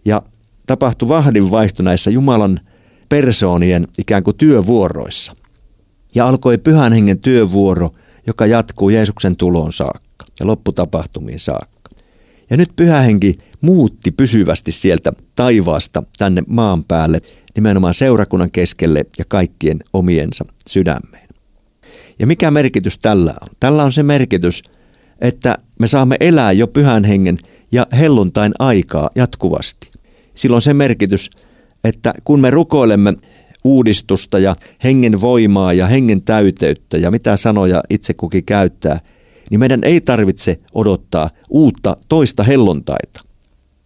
Ja 0.05 0.21
tapahtui 0.67 1.09
vahdinvaihto 1.09 1.83
näissä 1.83 2.11
Jumalan 2.11 2.59
persoonien 3.09 3.87
ikään 3.97 4.23
kuin 4.23 4.37
työvuoroissa 4.37 5.33
ja 6.17 6.27
alkoi 6.27 6.57
pyhän 6.57 6.93
hengen 6.93 7.19
työvuoro, 7.19 7.89
joka 8.27 8.45
jatkuu 8.45 8.89
Jeesuksen 8.89 9.35
tuloon 9.35 9.73
saakka 9.73 10.25
ja 10.39 10.47
lopputapahtumiin 10.47 11.39
saakka. 11.39 11.89
Ja 12.49 12.57
nyt 12.57 12.69
pyhä 12.75 13.01
henki 13.01 13.35
muutti 13.61 14.11
pysyvästi 14.11 14.71
sieltä 14.71 15.13
taivaasta 15.35 16.03
tänne 16.17 16.43
maan 16.47 16.83
päälle, 16.83 17.21
nimenomaan 17.55 17.93
seurakunnan 17.93 18.51
keskelle 18.51 19.05
ja 19.17 19.25
kaikkien 19.27 19.79
omiensa 19.93 20.45
sydämeen. 20.67 21.27
Ja 22.19 22.27
mikä 22.27 22.51
merkitys 22.51 22.97
tällä 22.97 23.33
on? 23.41 23.47
Tällä 23.59 23.83
on 23.83 23.93
se 23.93 24.03
merkitys, 24.03 24.63
että 25.21 25.57
me 25.79 25.87
saamme 25.87 26.17
elää 26.19 26.51
jo 26.51 26.67
pyhän 26.67 27.03
hengen 27.03 27.39
ja 27.71 27.87
helluntain 27.97 28.51
aikaa 28.59 29.09
jatkuvasti. 29.15 29.89
Silloin 30.35 30.61
se 30.61 30.73
merkitys, 30.73 31.29
että 31.83 32.13
kun 32.23 32.39
me 32.39 32.51
rukoilemme 32.51 33.13
uudistusta 33.67 34.39
ja 34.39 34.55
hengen 34.83 35.21
voimaa 35.21 35.73
ja 35.73 35.87
hengen 35.87 36.21
täyteyttä 36.21 36.97
ja 36.97 37.11
mitä 37.11 37.37
sanoja 37.37 37.83
itse 37.89 38.13
kukin 38.13 38.45
käyttää, 38.45 38.99
niin 39.49 39.59
meidän 39.59 39.83
ei 39.83 40.01
tarvitse 40.01 40.59
odottaa 40.73 41.29
uutta 41.49 41.97
toista 42.09 42.43
hellontaita. 42.43 43.21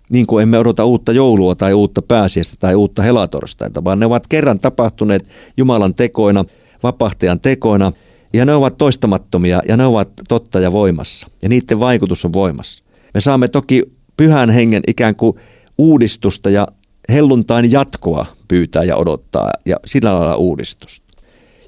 Niin 0.09 0.27
kuin 0.27 0.43
emme 0.43 0.57
odota 0.57 0.85
uutta 0.85 1.11
joulua 1.11 1.55
tai 1.55 1.73
uutta 1.73 2.01
pääsiäistä 2.01 2.55
tai 2.59 2.75
uutta 2.75 3.01
helatorstaita, 3.01 3.83
vaan 3.83 3.99
ne 3.99 4.05
ovat 4.05 4.27
kerran 4.27 4.59
tapahtuneet 4.59 5.29
Jumalan 5.57 5.95
tekoina, 5.95 6.45
vapahtajan 6.83 7.39
tekoina, 7.39 7.91
ja 8.33 8.45
ne 8.45 8.53
ovat 8.53 8.77
toistamattomia 8.77 9.61
ja 9.67 9.77
ne 9.77 9.85
ovat 9.85 10.09
totta 10.27 10.59
ja 10.59 10.71
voimassa. 10.71 11.27
Ja 11.41 11.49
niiden 11.49 11.79
vaikutus 11.79 12.25
on 12.25 12.33
voimassa. 12.33 12.83
Me 13.13 13.21
saamme 13.21 13.47
toki 13.47 13.83
pyhän 14.17 14.49
hengen 14.49 14.83
ikään 14.87 15.15
kuin 15.15 15.37
uudistusta 15.77 16.49
ja 16.49 16.67
helluntain 17.09 17.71
jatkoa 17.71 18.25
pyytää 18.47 18.83
ja 18.83 18.95
odottaa 18.95 19.49
ja 19.65 19.75
sillä 19.85 20.13
lailla 20.13 20.35
uudistusta. 20.35 21.05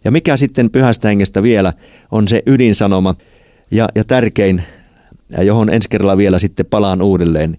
Ja 0.04 0.12
mikä 0.12 0.38
sitten 0.38 0.70
pyhästä 0.70 1.08
hengestä 1.08 1.44
vielä 1.44 1.74
on 2.12 2.28
se 2.28 2.44
ydinsanoma 2.46 3.16
ja, 3.72 3.90
ja 3.96 4.04
tärkein, 4.04 4.64
johon 5.42 5.74
ensi 5.74 5.90
kerralla 5.90 6.18
vielä 6.18 6.40
sitten 6.40 6.66
palaan 6.66 7.02
uudelleen. 7.02 7.58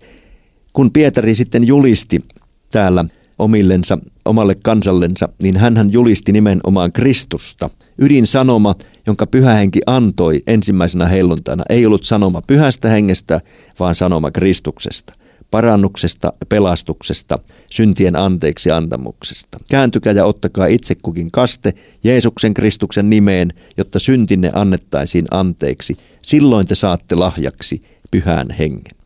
Kun 0.73 0.91
Pietari 0.93 1.35
sitten 1.35 1.67
julisti 1.67 2.25
täällä 2.71 3.05
omillensa, 3.39 3.99
omalle 4.25 4.55
kansallensa, 4.65 5.29
niin 5.43 5.57
hän 5.57 5.93
julisti 5.93 6.33
nimenomaan 6.33 6.93
Kristusta. 6.93 7.71
Ydinsanoma, 7.99 8.75
jonka 9.07 9.27
pyhä 9.27 9.55
henki 9.55 9.81
antoi 9.87 10.43
ensimmäisenä 10.47 11.07
helluntaina, 11.07 11.65
ei 11.69 11.87
ollut 11.87 12.05
sanoma 12.05 12.43
pyhästä 12.43 12.89
hengestä, 12.89 13.41
vaan 13.81 13.95
sanoma 13.95 14.31
Kristuksesta 14.31 15.15
parannuksesta, 15.55 16.33
pelastuksesta, 16.49 17.38
syntien 17.71 18.17
anteeksi 18.17 18.71
antamuksesta. 18.71 19.59
Kääntykää 19.71 20.12
ja 20.12 20.25
ottakaa 20.25 20.67
itse 20.67 20.95
kukin 20.95 21.31
kaste 21.31 21.75
Jeesuksen 22.05 22.55
Kristuksen 22.55 23.11
nimeen, 23.11 23.49
jotta 23.77 23.99
syntinne 23.99 24.51
annettaisiin 24.55 25.27
anteeksi. 25.31 25.97
Silloin 26.23 26.67
te 26.67 26.75
saatte 26.75 27.14
lahjaksi 27.14 27.83
pyhän 28.11 28.51
hengen. 28.51 29.04